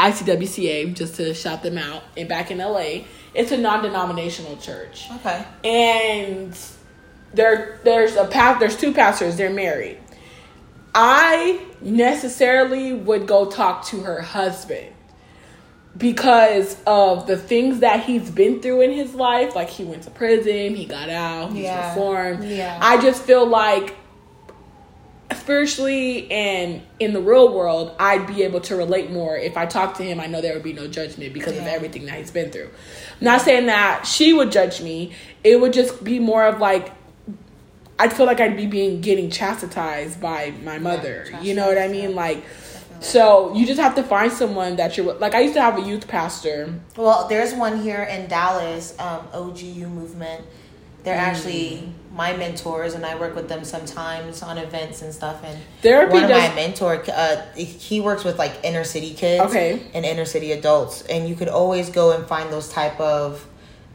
ICWCA, 0.00 0.94
just 0.94 1.16
to 1.16 1.34
shout 1.34 1.62
them 1.62 1.76
out, 1.78 2.02
and 2.16 2.28
back 2.28 2.50
in 2.50 2.58
LA, 2.58 3.04
it's 3.34 3.52
a 3.52 3.56
non-denominational 3.56 4.56
church 4.56 5.08
Okay. 5.16 5.44
and 5.64 6.58
there 7.34 7.80
there's 7.82 8.14
a 8.16 8.26
path 8.26 8.60
there's 8.60 8.76
two 8.76 8.92
pastors 8.92 9.36
they're 9.36 9.48
married 9.48 9.96
i 10.94 11.60
necessarily 11.80 12.92
would 12.92 13.26
go 13.26 13.50
talk 13.50 13.84
to 13.86 14.00
her 14.00 14.20
husband 14.20 14.88
because 15.96 16.76
of 16.86 17.26
the 17.26 17.36
things 17.36 17.80
that 17.80 18.04
he's 18.04 18.30
been 18.30 18.62
through 18.62 18.80
in 18.80 18.92
his 18.92 19.14
life. 19.14 19.54
Like 19.54 19.68
he 19.68 19.84
went 19.84 20.04
to 20.04 20.10
prison 20.10 20.74
he 20.74 20.86
got 20.86 21.08
out 21.10 21.52
he's 21.52 21.64
Yeah. 21.64 21.90
reformed. 21.90 22.44
Yeah. 22.44 22.78
i 22.80 23.00
just 23.00 23.22
feel 23.24 23.46
like 23.46 23.96
spiritually 25.34 26.30
and 26.30 26.82
in 27.00 27.12
the 27.14 27.20
real 27.20 27.52
world 27.54 27.94
i'd 27.98 28.26
be 28.26 28.42
able 28.42 28.60
to 28.60 28.76
relate 28.76 29.10
more. 29.10 29.36
If 29.36 29.56
i 29.56 29.66
talked 29.66 29.96
to 29.98 30.02
him 30.02 30.20
i 30.20 30.26
know 30.26 30.40
there 30.40 30.54
would 30.54 30.62
be 30.62 30.72
no 30.72 30.86
judgment 30.86 31.32
because 31.34 31.56
of 31.56 31.64
everything 31.66 32.06
that 32.06 32.14
he's 32.18 32.30
been 32.30 32.50
through. 32.50 32.70
Not 33.20 33.40
saying 33.42 33.66
that 33.66 34.06
she 34.06 34.32
would 34.32 34.50
judge 34.52 34.80
me. 34.82 35.12
It 35.44 35.60
would 35.60 35.72
just 35.72 36.02
be 36.04 36.18
more 36.18 36.44
of 36.46 36.58
like 36.58 36.92
i'd 37.98 38.12
feel 38.12 38.26
like 38.26 38.40
i'd 38.40 38.56
be 38.56 38.66
being 38.66 39.00
getting 39.00 39.30
chastised 39.30 40.20
by 40.20 40.52
my 40.64 40.78
mother 40.78 41.26
you 41.42 41.54
know 41.54 41.66
what 41.66 41.78
i 41.78 41.88
mean 41.88 42.14
like 42.14 42.42
so 43.00 43.52
you 43.54 43.66
just 43.66 43.80
have 43.80 43.94
to 43.96 44.02
find 44.02 44.32
someone 44.32 44.76
that 44.76 44.96
you're 44.96 45.12
like 45.14 45.34
i 45.34 45.40
used 45.40 45.54
to 45.54 45.60
have 45.60 45.76
a 45.78 45.82
youth 45.82 46.06
pastor 46.08 46.72
Well, 46.96 47.26
there's 47.28 47.52
one 47.54 47.82
here 47.82 48.02
in 48.04 48.28
Dallas, 48.28 48.94
um, 48.98 49.26
OGU 49.34 49.88
movement. 49.88 50.44
They're 51.04 51.16
Mm. 51.16 51.30
actually 51.30 51.92
my 52.14 52.32
mentors, 52.36 52.94
and 52.94 53.04
I 53.04 53.16
work 53.16 53.34
with 53.34 53.48
them 53.48 53.64
sometimes 53.64 54.40
on 54.42 54.56
events 54.56 55.02
and 55.02 55.12
stuff. 55.12 55.38
And 55.42 55.58
Therapy 55.82 56.12
one 56.12 56.22
of 56.24 56.28
does- 56.28 56.48
my 56.50 56.54
mentor, 56.54 57.02
uh, 57.12 57.36
he 57.56 58.00
works 58.00 58.22
with 58.22 58.38
like 58.38 58.52
inner 58.62 58.84
city 58.84 59.12
kids, 59.14 59.42
Okay. 59.46 59.80
and 59.94 60.04
inner 60.04 60.24
city 60.26 60.52
adults, 60.52 61.02
and 61.10 61.28
you 61.28 61.34
could 61.34 61.48
always 61.48 61.90
go 61.90 62.12
and 62.12 62.24
find 62.26 62.52
those 62.52 62.68
type 62.68 63.00
of 63.00 63.44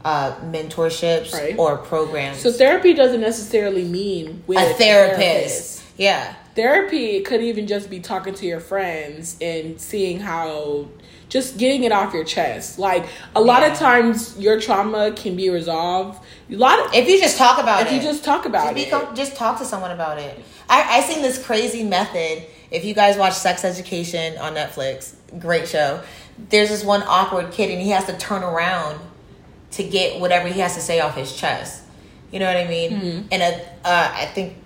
uh, 0.08 0.34
mentorships 0.54 1.32
Right. 1.32 1.54
or 1.58 1.76
programs. 1.76 2.38
so 2.38 2.50
therapy 2.52 2.94
doesn't 2.94 3.20
necessarily 3.20 3.84
mean 3.84 4.42
with 4.46 4.58
a 4.58 4.74
therapist, 4.74 5.82
yeah. 5.96 6.34
Therapy 6.54 7.20
could 7.20 7.40
even 7.42 7.66
just 7.68 7.88
be 7.88 8.00
talking 8.00 8.34
to 8.34 8.46
your 8.46 8.58
friends 8.60 9.36
and 9.40 9.80
seeing 9.80 10.18
how 10.20 10.88
just 11.28 11.58
getting 11.58 11.84
it 11.84 11.92
off 11.92 12.14
your 12.14 12.24
chest. 12.24 12.78
Like 12.78 13.04
a 13.36 13.40
lot 13.40 13.60
Yeah. 13.62 13.72
of 13.72 13.78
times 13.78 14.34
your 14.38 14.58
trauma 14.60 15.12
can 15.12 15.36
be 15.36 15.50
resolved. 15.50 16.18
A 16.50 16.56
lot 16.56 16.78
of 16.80 16.94
If 16.94 17.06
you 17.08 17.20
just 17.20 17.36
talk 17.36 17.60
about 17.62 17.82
if 17.82 17.92
it, 17.92 17.96
you 17.96 18.00
just 18.00 18.24
talk 18.24 18.46
about 18.46 18.74
just, 18.74 18.86
it. 18.88 18.90
become, 18.90 19.14
just 19.14 19.36
talk 19.36 19.58
to 19.58 19.64
someone 19.64 19.90
about 19.92 20.18
it. 20.18 20.34
I, 20.68 20.98
I 20.98 21.00
seen 21.02 21.20
this 21.22 21.38
crazy 21.44 21.84
method. 21.84 22.44
If 22.70 22.84
you 22.84 22.94
guys 22.94 23.16
watch 23.16 23.34
Sex 23.34 23.64
Education 23.64 24.36
on 24.38 24.54
Netflix, 24.54 25.14
great 25.38 25.68
show. 25.68 26.00
There's 26.50 26.70
this 26.70 26.82
one 26.84 27.02
awkward 27.06 27.50
kid, 27.52 27.70
and 27.70 27.80
he 27.82 27.90
has 27.90 28.04
to 28.06 28.16
turn 28.16 28.42
around 28.42 28.98
to 29.72 29.84
get 29.84 30.20
whatever 30.20 30.48
he 30.48 30.60
has 30.60 30.74
to 30.74 30.80
say 30.80 31.00
off 31.00 31.14
his 31.14 31.34
chest. 31.34 31.82
You 32.30 32.40
know 32.40 32.46
what 32.46 32.56
I 32.56 32.66
mean? 32.66 32.90
Mm-hmm. 32.90 33.28
And 33.32 33.42
a, 33.42 33.68
uh, 33.84 34.12
I 34.14 34.26
think 34.26 34.56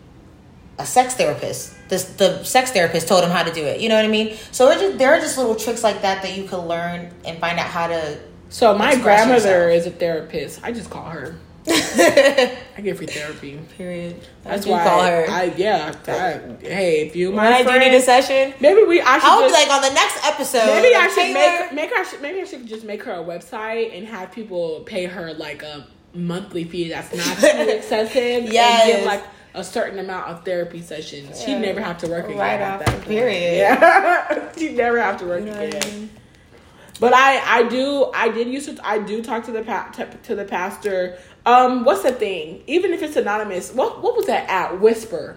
a 0.78 0.86
sex 0.86 1.14
therapist, 1.14 1.76
this 1.88 2.04
the 2.14 2.42
sex 2.44 2.72
therapist 2.72 3.08
told 3.08 3.24
him 3.24 3.30
how 3.30 3.42
to 3.42 3.52
do 3.52 3.64
it. 3.64 3.80
You 3.80 3.88
know 3.88 3.96
what 3.96 4.04
I 4.04 4.08
mean? 4.08 4.36
So 4.50 4.70
it 4.70 4.80
just, 4.80 4.98
there 4.98 5.12
are 5.14 5.20
just 5.20 5.38
little 5.38 5.54
tricks 5.54 5.82
like 5.82 6.02
that 6.02 6.22
that 6.22 6.36
you 6.36 6.44
can 6.44 6.60
learn 6.60 7.12
and 7.24 7.38
find 7.38 7.58
out 7.58 7.66
how 7.66 7.88
to. 7.88 8.18
so 8.48 8.76
my 8.76 8.96
grandmother 8.96 9.70
yourself. 9.70 9.86
is 9.86 9.86
a 9.86 9.90
therapist. 9.90 10.60
I 10.62 10.72
just 10.72 10.90
call 10.90 11.08
her. 11.10 11.36
I 11.68 12.80
give 12.82 12.96
free 12.98 13.06
therapy. 13.06 13.58
Period. 13.76 14.16
That's 14.42 14.66
why 14.66 14.82
call 14.84 15.02
her. 15.04 15.26
I 15.28 15.44
yeah. 15.56 15.94
I, 16.06 16.40
hey, 16.64 17.06
if 17.06 17.14
you 17.14 17.30
my 17.32 17.48
Right? 17.50 17.52
Do 17.66 17.72
you 17.72 17.78
friend, 17.78 17.92
need 17.92 17.96
a 17.98 18.00
session? 18.02 18.54
maybe 18.60 18.82
we 18.82 19.00
I 19.00 19.18
should 19.18 19.28
I 19.28 19.36
would 19.40 19.46
be 19.46 19.52
like 19.52 19.70
on 19.70 19.82
the 19.82 19.92
next 19.94 20.24
episode. 20.26 20.66
Maybe 20.66 20.94
I 20.94 21.08
should 21.08 21.32
make 21.32 21.72
make 21.72 21.90
her 21.94 22.20
maybe 22.20 22.40
I 22.40 22.44
should 22.44 22.66
just 22.66 22.84
make 22.84 23.02
her 23.04 23.12
a 23.12 23.24
website 23.24 23.96
and 23.96 24.06
have 24.08 24.32
people 24.32 24.80
pay 24.86 25.04
her 25.04 25.32
like 25.34 25.62
a 25.62 25.86
monthly 26.14 26.64
fee 26.64 26.88
that's 26.88 27.14
not 27.14 27.38
too 27.38 27.46
excessive. 27.70 28.52
Yes. 28.52 28.88
And 28.88 28.96
give 28.98 29.06
like 29.06 29.22
a 29.54 29.62
certain 29.62 29.98
amount 29.98 30.28
of 30.28 30.44
therapy 30.44 30.80
sessions. 30.82 31.40
She'd 31.42 31.58
never 31.58 31.80
have 31.80 31.98
to 31.98 32.08
work 32.08 32.24
again. 32.24 32.38
Right 32.38 32.60
at 32.60 32.80
off 32.80 32.86
that 32.86 33.02
period. 33.04 33.56
Yeah. 33.58 34.52
She'd 34.56 34.76
never 34.76 34.98
have 34.98 35.18
to 35.20 35.26
work 35.26 35.40
You 35.44 35.50
know 35.52 35.58
I 35.60 35.64
again. 35.64 35.94
mean? 36.00 36.10
But 37.00 37.14
I 37.14 37.58
I 37.60 37.68
do 37.68 38.10
I 38.14 38.28
did 38.30 38.46
used 38.48 38.68
to 38.74 38.86
I 38.86 38.98
do 38.98 39.22
talk 39.22 39.44
to 39.46 39.50
the 39.52 39.62
pa- 39.62 39.90
to, 39.96 40.06
to 40.06 40.34
the 40.36 40.44
pastor. 40.44 41.18
Um, 41.44 41.84
what's 41.84 42.02
the 42.02 42.12
thing? 42.12 42.62
Even 42.66 42.92
if 42.92 43.02
it's 43.02 43.16
anonymous, 43.16 43.72
what 43.72 44.02
what 44.02 44.16
was 44.16 44.26
that 44.26 44.48
at 44.48 44.80
Whisper? 44.80 45.36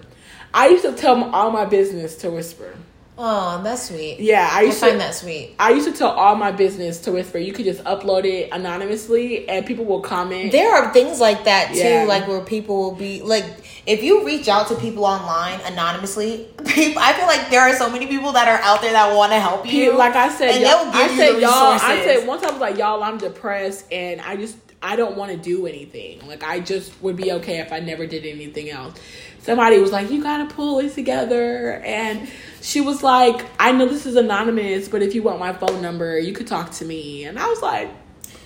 I 0.53 0.67
used 0.69 0.83
to 0.85 0.93
tell 0.93 1.21
all 1.33 1.51
my 1.51 1.65
business 1.65 2.15
to 2.17 2.29
Whisper. 2.31 2.75
Oh, 3.17 3.61
that's 3.63 3.83
sweet. 3.87 4.19
Yeah, 4.19 4.47
I 4.51 4.59
I 4.59 4.61
used 4.63 4.79
find 4.79 4.93
to. 4.93 4.97
that 4.99 5.15
sweet. 5.15 5.55
I 5.57 5.71
used 5.71 5.87
to 5.87 5.93
tell 5.97 6.09
all 6.11 6.35
my 6.35 6.51
business 6.51 6.99
to 7.01 7.13
Whisper. 7.13 7.37
You 7.37 7.53
could 7.53 7.63
just 7.65 7.81
upload 7.85 8.25
it 8.25 8.49
anonymously, 8.51 9.47
and 9.47 9.65
people 9.65 9.85
will 9.85 10.01
comment. 10.01 10.51
There 10.51 10.73
are 10.75 10.91
things 10.93 11.19
like 11.21 11.45
that 11.45 11.69
too, 11.73 11.77
Yeah. 11.79 12.03
like 12.07 12.27
where 12.27 12.41
people 12.41 12.75
will 12.77 12.95
be 12.95 13.21
like, 13.21 13.45
if 13.85 14.03
you 14.03 14.25
reach 14.25 14.47
out 14.47 14.67
to 14.69 14.75
people 14.75 15.05
online 15.05 15.59
anonymously, 15.61 16.47
people, 16.65 17.01
I 17.01 17.13
feel 17.13 17.27
like 17.27 17.49
there 17.49 17.61
are 17.61 17.73
so 17.73 17.89
many 17.89 18.07
people 18.07 18.31
that 18.31 18.47
are 18.47 18.59
out 18.63 18.81
there 18.81 18.91
that 18.93 19.15
want 19.15 19.31
to 19.31 19.39
help 19.39 19.71
you. 19.71 19.95
Like 19.95 20.15
I 20.15 20.29
said, 20.29 20.55
and 20.55 20.61
y'all, 20.61 20.91
they'll 20.91 21.01
I 21.01 21.07
said 21.15 21.41
y'all. 21.41 21.51
I 21.51 22.03
said 22.03 22.25
time 22.25 22.29
I 22.29 22.51
was 22.51 22.61
like 22.61 22.77
y'all, 22.77 23.03
I'm 23.03 23.17
depressed, 23.17 23.85
and 23.91 24.21
I 24.21 24.35
just 24.35 24.57
I 24.81 24.95
don't 24.95 25.17
want 25.17 25.31
to 25.31 25.37
do 25.37 25.67
anything. 25.67 26.25
Like 26.27 26.43
I 26.43 26.59
just 26.59 26.91
would 27.01 27.15
be 27.15 27.31
okay 27.33 27.59
if 27.59 27.71
I 27.71 27.79
never 27.79 28.05
did 28.05 28.25
anything 28.25 28.69
else. 28.69 28.99
Somebody 29.39 29.77
was 29.77 29.91
like, 29.91 30.09
"You 30.09 30.23
gotta 30.23 30.51
pull 30.51 30.79
it 30.79 30.93
together," 30.95 31.73
and 31.85 32.27
she 32.61 32.81
was 32.81 33.03
like, 33.03 33.45
"I 33.59 33.71
know 33.71 33.85
this 33.85 34.07
is 34.07 34.15
anonymous, 34.15 34.87
but 34.87 35.03
if 35.03 35.13
you 35.13 35.21
want 35.21 35.39
my 35.39 35.53
phone 35.53 35.83
number, 35.83 36.17
you 36.17 36.33
could 36.33 36.47
talk 36.47 36.71
to 36.73 36.85
me." 36.85 37.25
And 37.25 37.37
I 37.37 37.47
was 37.47 37.61
like, 37.61 37.89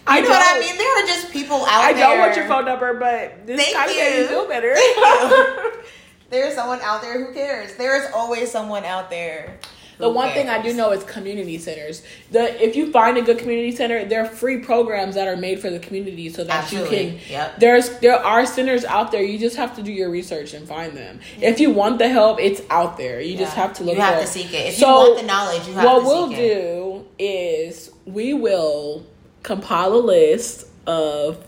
I 0.09 0.17
"I 0.17 0.21
know 0.21 0.29
what 0.29 0.57
I 0.57 0.59
mean. 0.59 0.77
There 0.77 1.03
are 1.03 1.07
just 1.07 1.31
people 1.31 1.57
out 1.57 1.67
I 1.67 1.93
there. 1.93 2.05
I 2.05 2.09
don't 2.09 2.19
want 2.19 2.35
your 2.35 2.47
phone 2.47 2.65
number, 2.65 2.93
but 2.99 3.45
this 3.47 3.61
Thank 3.61 3.75
kind 3.75 3.89
of 3.89 3.95
made 3.95 4.15
you. 4.15 4.21
me 4.23 4.27
feel 4.27 4.47
better." 4.47 4.75
There's 6.29 6.53
someone 6.53 6.79
out 6.81 7.01
there 7.01 7.25
who 7.25 7.33
cares. 7.33 7.75
There 7.75 7.95
is 8.05 8.11
always 8.13 8.51
someone 8.51 8.85
out 8.85 9.09
there. 9.09 9.57
The 9.97 10.09
one 10.09 10.29
thing 10.29 10.47
I 10.47 10.61
do 10.61 10.71
know 10.73 10.91
is 10.91 11.03
community 11.03 11.57
centers. 11.57 12.03
The 12.31 12.63
if 12.63 12.77
you 12.77 12.89
find 12.89 13.17
a 13.17 13.21
good 13.21 13.37
community 13.37 13.75
center, 13.75 14.05
there 14.05 14.21
are 14.23 14.25
free 14.27 14.59
programs 14.59 15.15
that 15.15 15.27
are 15.27 15.35
made 15.35 15.59
for 15.59 15.69
the 15.69 15.79
community 15.79 16.29
so 16.29 16.45
that 16.45 16.71
you 16.71 16.85
can. 16.85 17.19
Yep. 17.29 17.59
There's 17.59 17.99
there 17.99 18.15
are 18.15 18.45
centers 18.45 18.85
out 18.85 19.11
there. 19.11 19.21
You 19.23 19.37
just 19.37 19.57
have 19.57 19.75
to 19.75 19.83
do 19.83 19.91
your 19.91 20.09
research 20.09 20.53
and 20.53 20.65
find 20.65 20.95
them. 20.95 21.19
If 21.41 21.59
you 21.59 21.71
want 21.71 21.97
the 21.99 22.07
help, 22.07 22.39
it's 22.39 22.61
out 22.69 22.95
there. 22.95 23.19
You 23.19 23.35
just 23.37 23.55
have 23.57 23.73
to 23.73 23.83
look. 23.83 23.95
You 23.95 24.01
have 24.01 24.21
to 24.21 24.27
seek 24.27 24.53
it. 24.53 24.67
If 24.67 24.75
So, 24.75 24.87
you 24.87 24.93
want 25.09 25.19
the 25.19 25.27
knowledge, 25.27 25.67
you 25.67 25.73
have 25.73 25.83
what 25.83 25.99
to 25.99 26.05
we'll 26.05 26.29
seek 26.29 26.37
it. 26.37 26.53
do 26.53 27.05
is 27.19 27.91
we 28.05 28.33
will 28.33 29.05
compile 29.43 29.93
a 29.93 29.95
list 29.95 30.67
of 30.85 31.43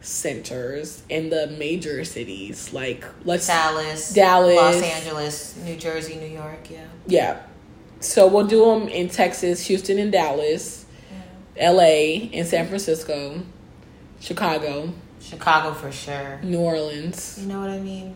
centers 0.00 1.02
in 1.08 1.30
the 1.30 1.48
major 1.58 2.04
cities 2.04 2.72
like 2.72 3.04
let's 3.24 3.46
Dallas, 3.46 4.12
Dallas. 4.12 4.56
Los 4.56 4.82
Angeles, 4.82 5.56
New 5.56 5.76
Jersey, 5.76 6.16
New 6.16 6.26
York. 6.26 6.70
Yeah. 6.70 6.86
yeah. 7.06 7.42
So 8.00 8.26
we'll 8.26 8.46
do 8.46 8.64
them 8.64 8.88
in 8.88 9.08
Texas, 9.08 9.66
Houston, 9.66 9.98
and 9.98 10.12
Dallas, 10.12 10.84
L.A. 11.56 12.30
and 12.32 12.46
San 12.46 12.68
Francisco, 12.68 13.42
Chicago, 14.20 14.92
Chicago 15.20 15.74
for 15.74 15.90
sure. 15.90 16.38
New 16.42 16.60
Orleans, 16.60 17.38
You 17.40 17.48
know 17.48 17.60
what 17.60 17.70
I 17.70 17.80
mean? 17.80 18.14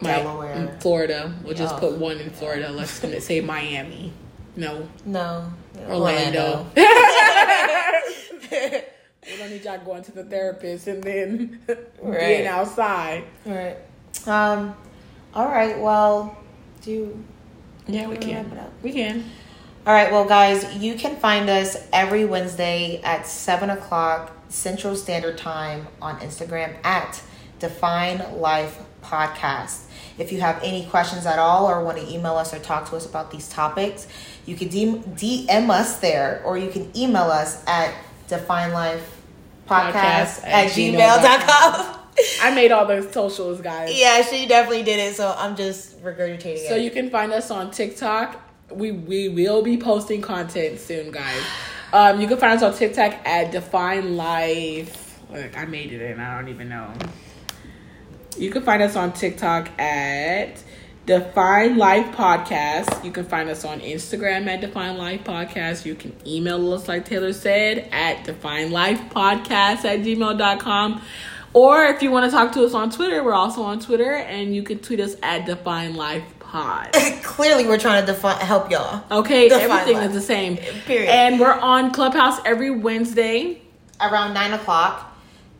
Mi- 0.00 0.08
Delaware. 0.08 0.76
Florida. 0.80 1.34
We'll 1.44 1.54
just 1.54 1.76
put 1.76 1.92
oh. 1.92 1.98
one 1.98 2.18
in 2.18 2.30
Florida. 2.30 2.70
Let's 2.70 2.92
say 3.24 3.40
Miami. 3.40 4.12
No, 4.56 4.88
No. 5.04 5.52
Orlando. 5.88 6.66
we 8.50 9.36
don't 9.38 9.50
need 9.50 9.64
y'all 9.64 9.78
going 9.84 10.02
to 10.04 10.12
the 10.12 10.24
therapist 10.24 10.86
and 10.86 11.02
then 11.02 11.60
Right. 12.00 12.18
being 12.20 12.46
outside. 12.46 13.24
Right. 13.44 13.76
Um. 14.26 14.74
All 15.34 15.46
right. 15.46 15.78
Well, 15.78 16.36
do 16.82 16.90
you 16.90 17.24
Yeah, 17.86 18.06
we 18.08 18.16
can. 18.16 18.34
wrap 18.44 18.52
it 18.52 18.58
up? 18.58 18.72
We 18.82 18.92
can. 18.92 19.24
All 19.86 19.94
right, 19.94 20.12
well, 20.12 20.26
guys, 20.26 20.76
you 20.76 20.96
can 20.96 21.16
find 21.16 21.48
us 21.48 21.74
every 21.94 22.26
Wednesday 22.26 23.00
at 23.02 23.26
7 23.26 23.70
o'clock 23.70 24.32
Central 24.50 24.94
Standard 24.94 25.38
Time 25.38 25.88
on 26.02 26.18
Instagram 26.20 26.74
at 26.84 27.22
Define 27.58 28.22
Life 28.38 28.80
Podcast. 29.02 29.84
If 30.18 30.30
you 30.30 30.42
have 30.42 30.60
any 30.62 30.84
questions 30.84 31.24
at 31.24 31.38
all 31.38 31.66
or 31.66 31.82
want 31.82 31.96
to 31.96 32.06
email 32.12 32.36
us 32.36 32.52
or 32.52 32.58
talk 32.58 32.90
to 32.90 32.96
us 32.96 33.06
about 33.06 33.30
these 33.30 33.48
topics, 33.48 34.06
you 34.48 34.56
can 34.56 34.68
DM, 34.68 35.68
us 35.70 35.98
there 35.98 36.42
or 36.44 36.56
you 36.56 36.70
can 36.70 36.90
email 36.96 37.24
us 37.24 37.62
at 37.66 37.94
Define 38.28 38.72
Life 38.72 39.20
Podcast 39.66 40.42
at 40.44 40.66
at 40.66 40.70
gmail.com. 40.72 41.94
I 42.42 42.52
made 42.54 42.72
all 42.72 42.84
those 42.86 43.12
socials, 43.12 43.60
guys. 43.60 43.96
yeah, 43.96 44.22
she 44.22 44.48
definitely 44.48 44.82
did 44.82 44.98
it, 44.98 45.14
so 45.14 45.32
I'm 45.38 45.54
just 45.54 46.02
regurgitating 46.02 46.66
So 46.66 46.74
it. 46.74 46.82
you 46.82 46.90
can 46.90 47.10
find 47.10 47.32
us 47.32 47.50
on 47.50 47.70
TikTok. 47.70 48.40
We 48.72 48.90
we 48.90 49.28
will 49.28 49.62
be 49.62 49.76
posting 49.76 50.20
content 50.20 50.80
soon, 50.80 51.12
guys. 51.12 51.42
Um, 51.92 52.20
you 52.20 52.26
can 52.26 52.36
find 52.38 52.54
us 52.54 52.62
on 52.62 52.74
TikTok 52.74 53.14
at 53.24 53.52
Define 53.52 54.16
Life. 54.16 55.20
Look, 55.30 55.56
I 55.56 55.64
made 55.66 55.92
it 55.92 56.02
in. 56.02 56.18
I 56.18 56.36
don't 56.40 56.48
even 56.48 56.68
know. 56.68 56.92
You 58.36 58.50
can 58.50 58.62
find 58.62 58.82
us 58.82 58.96
on 58.96 59.12
TikTok 59.12 59.68
at 59.80 60.62
Define 61.08 61.78
Life 61.78 62.14
Podcast. 62.14 63.02
You 63.02 63.10
can 63.10 63.24
find 63.24 63.48
us 63.48 63.64
on 63.64 63.80
Instagram 63.80 64.46
at 64.46 64.60
Define 64.60 64.98
Life 64.98 65.24
Podcast. 65.24 65.86
You 65.86 65.94
can 65.94 66.14
email 66.26 66.70
us, 66.74 66.86
like 66.86 67.06
Taylor 67.06 67.32
said, 67.32 67.88
at 67.92 68.24
Define 68.24 68.70
Life 68.70 69.00
Podcast 69.08 69.86
at 69.86 70.00
gmail.com. 70.00 71.00
Or 71.54 71.86
if 71.86 72.02
you 72.02 72.10
want 72.10 72.26
to 72.26 72.30
talk 72.30 72.52
to 72.52 72.62
us 72.62 72.74
on 72.74 72.90
Twitter, 72.90 73.24
we're 73.24 73.32
also 73.32 73.62
on 73.62 73.80
Twitter, 73.80 74.16
and 74.16 74.54
you 74.54 74.62
can 74.62 74.80
tweet 74.80 75.00
us 75.00 75.16
at 75.22 75.46
Define 75.46 75.94
Life 75.96 76.24
Pod. 76.40 76.92
Clearly, 77.22 77.66
we're 77.66 77.78
trying 77.78 78.04
to 78.04 78.12
define, 78.12 78.38
help 78.44 78.70
y'all. 78.70 79.02
Okay, 79.10 79.48
Define 79.48 79.70
everything 79.70 79.96
Life. 79.96 80.08
is 80.08 80.12
the 80.14 80.20
same. 80.20 80.58
Period. 80.84 81.08
And 81.08 81.40
we're 81.40 81.58
on 81.58 81.90
Clubhouse 81.90 82.38
every 82.44 82.70
Wednesday. 82.70 83.62
around 83.98 84.34
nine 84.34 84.52
o'clock. 84.52 85.06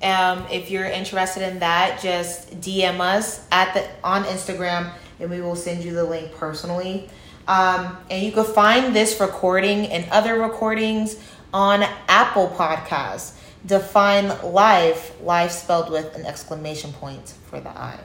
Um, 0.02 0.44
if 0.52 0.70
you're 0.70 0.84
interested 0.84 1.42
in 1.42 1.61
that, 1.61 2.02
just 2.02 2.61
DM 2.61 3.00
us 3.00 3.46
at 3.50 3.72
the 3.72 3.88
on 4.04 4.24
Instagram, 4.24 4.92
and 5.20 5.31
we 5.31 5.40
will 5.40 5.57
send 5.57 5.85
you 5.85 5.92
the 5.92 6.04
link 6.04 6.33
personally. 6.35 7.09
Um, 7.46 7.96
and 8.11 8.22
you 8.22 8.33
can 8.33 8.44
find 8.44 8.94
this 8.94 9.18
recording 9.20 9.87
and 9.87 10.09
other 10.11 10.38
recordings 10.38 11.16
on 11.52 11.83
Apple 12.09 12.48
Podcasts. 12.48 13.35
Define 13.64 14.28
life, 14.52 15.20
life 15.22 15.50
spelled 15.50 15.90
with 15.90 16.14
an 16.14 16.26
exclamation 16.26 16.92
point 16.92 17.35
for 17.46 17.61
the 17.61 17.70
I. 17.70 17.98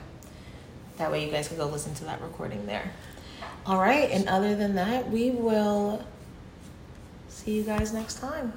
That 0.96 1.10
way, 1.10 1.24
you 1.24 1.30
guys 1.30 1.48
can 1.48 1.56
go 1.56 1.66
listen 1.66 1.94
to 1.94 2.04
that 2.04 2.20
recording 2.22 2.66
there. 2.66 2.90
All 3.66 3.78
right, 3.78 4.10
and 4.10 4.28
other 4.28 4.54
than 4.54 4.74
that, 4.76 5.10
we 5.10 5.30
will 5.30 6.04
see 7.28 7.56
you 7.56 7.62
guys 7.62 7.92
next 7.92 8.18
time. 8.18 8.52